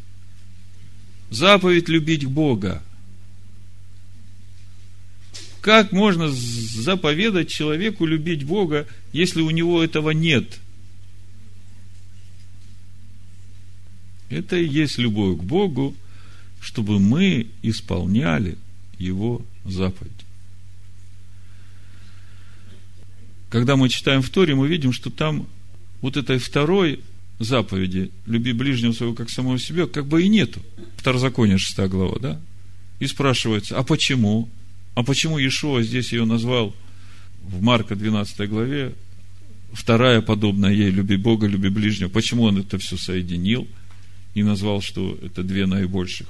Заповедь 1.31 1.89
любить 1.89 2.25
Бога. 2.25 2.83
Как 5.61 5.93
можно 5.93 6.29
заповедать 6.31 7.49
человеку 7.49 8.07
любить 8.07 8.45
Бога, 8.45 8.87
если 9.13 9.41
у 9.41 9.51
него 9.51 9.83
этого 9.83 10.11
нет? 10.11 10.61
Это 14.31 14.57
и 14.57 14.67
есть 14.67 14.99
любовь 14.99 15.39
к 15.39 15.43
Богу, 15.43 15.95
чтобы 16.61 16.99
мы 16.99 17.49
исполняли 17.63 18.57
Его 18.99 19.43
заповедь. 19.65 20.13
Когда 23.51 23.77
мы 23.77 23.89
читаем 23.89 24.23
в 24.23 24.29
Торе, 24.29 24.55
мы 24.55 24.69
видим, 24.69 24.93
что 24.93 25.11
там 25.11 25.47
вот 26.03 26.17
этой 26.17 26.39
второй 26.39 27.01
заповеди 27.39 28.11
«люби 28.27 28.53
ближнего 28.53 28.93
своего, 28.93 29.15
как 29.15 29.31
самого 29.31 29.59
себя» 29.59 29.87
как 29.87 30.07
бы 30.07 30.23
и 30.23 30.29
нету. 30.29 30.61
Второзаконие, 30.97 31.59
6 31.59 31.79
глава, 31.89 32.19
да? 32.21 32.41
И 33.01 33.07
спрашивается, 33.07 33.79
а 33.79 33.85
почему? 33.85 34.49
А 34.95 35.05
почему 35.05 35.39
Иешуа 35.39 35.83
здесь 35.83 36.13
ее 36.13 36.25
назвал 36.25 36.75
в 37.43 37.63
Марка 37.63 37.95
12 37.95 38.49
главе, 38.49 38.95
вторая 39.73 40.21
подобная 40.21 40.73
ей 40.73 40.91
«люби 40.91 41.17
Бога, 41.17 41.47
люби 41.47 41.69
ближнего». 41.69 42.09
Почему 42.09 42.45
он 42.45 42.59
это 42.59 42.79
все 42.79 42.97
соединил 42.97 43.69
и 44.35 44.43
назвал, 44.43 44.83
что 44.83 45.17
это 45.23 45.43
две 45.43 45.67
наибольших? 45.67 46.27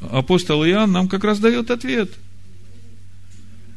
Апостол 0.00 0.64
Иоанн 0.64 0.92
нам 0.92 1.08
как 1.08 1.24
раз 1.24 1.38
дает 1.38 1.70
ответ, 1.70 2.10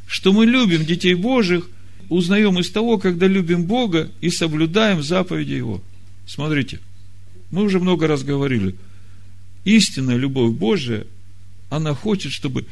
что 0.08 0.32
мы 0.32 0.46
любим 0.46 0.86
детей 0.86 1.14
Божьих, 1.14 1.70
узнаем 2.10 2.58
из 2.60 2.72
того, 2.72 2.98
когда 2.98 3.28
любим 3.28 3.66
Бога 3.66 4.10
и 4.22 4.30
соблюдаем 4.30 5.04
заповеди 5.04 5.54
Его. 5.54 5.84
Смотрите, 6.28 6.80
мы 7.50 7.64
уже 7.64 7.80
много 7.80 8.06
раз 8.06 8.24
говорили, 8.24 8.76
истинная 9.64 10.18
любовь 10.18 10.54
Божия, 10.54 11.08
она 11.70 11.96
хочет, 11.96 12.32
чтобы 12.32 12.66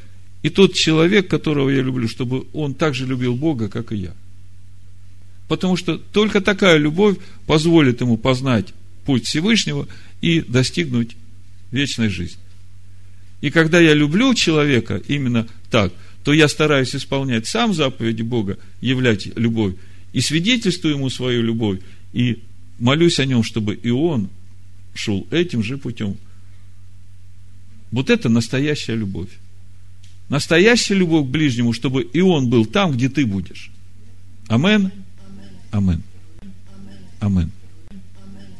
и 0.43 0.49
тот 0.49 0.73
человек, 0.73 1.27
которого 1.27 1.69
я 1.69 1.81
люблю, 1.81 2.07
чтобы 2.07 2.45
он 2.53 2.75
так 2.75 2.93
же 2.93 3.07
любил 3.07 3.35
Бога, 3.35 3.67
как 3.69 3.91
и 3.91 3.97
я. 3.97 4.13
Потому 5.47 5.77
что 5.77 5.97
только 5.97 6.41
такая 6.41 6.77
любовь 6.77 7.17
позволит 7.47 8.01
ему 8.01 8.17
познать 8.17 8.67
путь 9.05 9.25
Всевышнего 9.25 9.87
и 10.21 10.41
достигнуть 10.41 11.15
вечной 11.71 12.09
жизни. 12.09 12.39
И 13.41 13.49
когда 13.51 13.79
я 13.79 13.93
люблю 13.93 14.33
человека 14.33 15.01
именно 15.07 15.47
так, 15.71 15.93
то 16.23 16.33
я 16.33 16.47
стараюсь 16.47 16.95
исполнять 16.95 17.47
сам 17.47 17.73
заповеди 17.73 18.21
Бога, 18.21 18.57
являть 18.81 19.27
любовь, 19.37 19.75
и 20.13 20.21
свидетельствую 20.21 20.95
ему 20.95 21.09
свою 21.09 21.41
любовь, 21.41 21.79
и 22.13 22.39
молюсь 22.79 23.19
о 23.19 23.25
нем, 23.25 23.43
чтобы 23.43 23.75
и 23.75 23.89
он 23.89 24.29
шел 24.93 25.27
этим 25.31 25.63
же 25.63 25.77
путем. 25.77 26.17
Вот 27.91 28.09
это 28.09 28.29
настоящая 28.29 28.95
любовь. 28.95 29.29
Настоящая 30.29 30.95
любовь 30.95 31.27
к 31.27 31.29
ближнему, 31.29 31.71
чтобы 31.73 32.01
и 32.01 32.21
он 32.21 32.49
был 32.49 32.65
там, 32.65 32.91
где 32.91 33.09
ты 33.09 33.25
будешь. 33.25 33.69
Амен. 34.47 34.91
Амен. 35.71 36.01
Амен. 37.19 37.51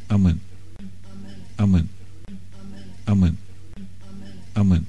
Амен. 0.08 0.40
Амен. 1.58 1.90
Амен. 3.06 3.38
Амен. 4.54 4.86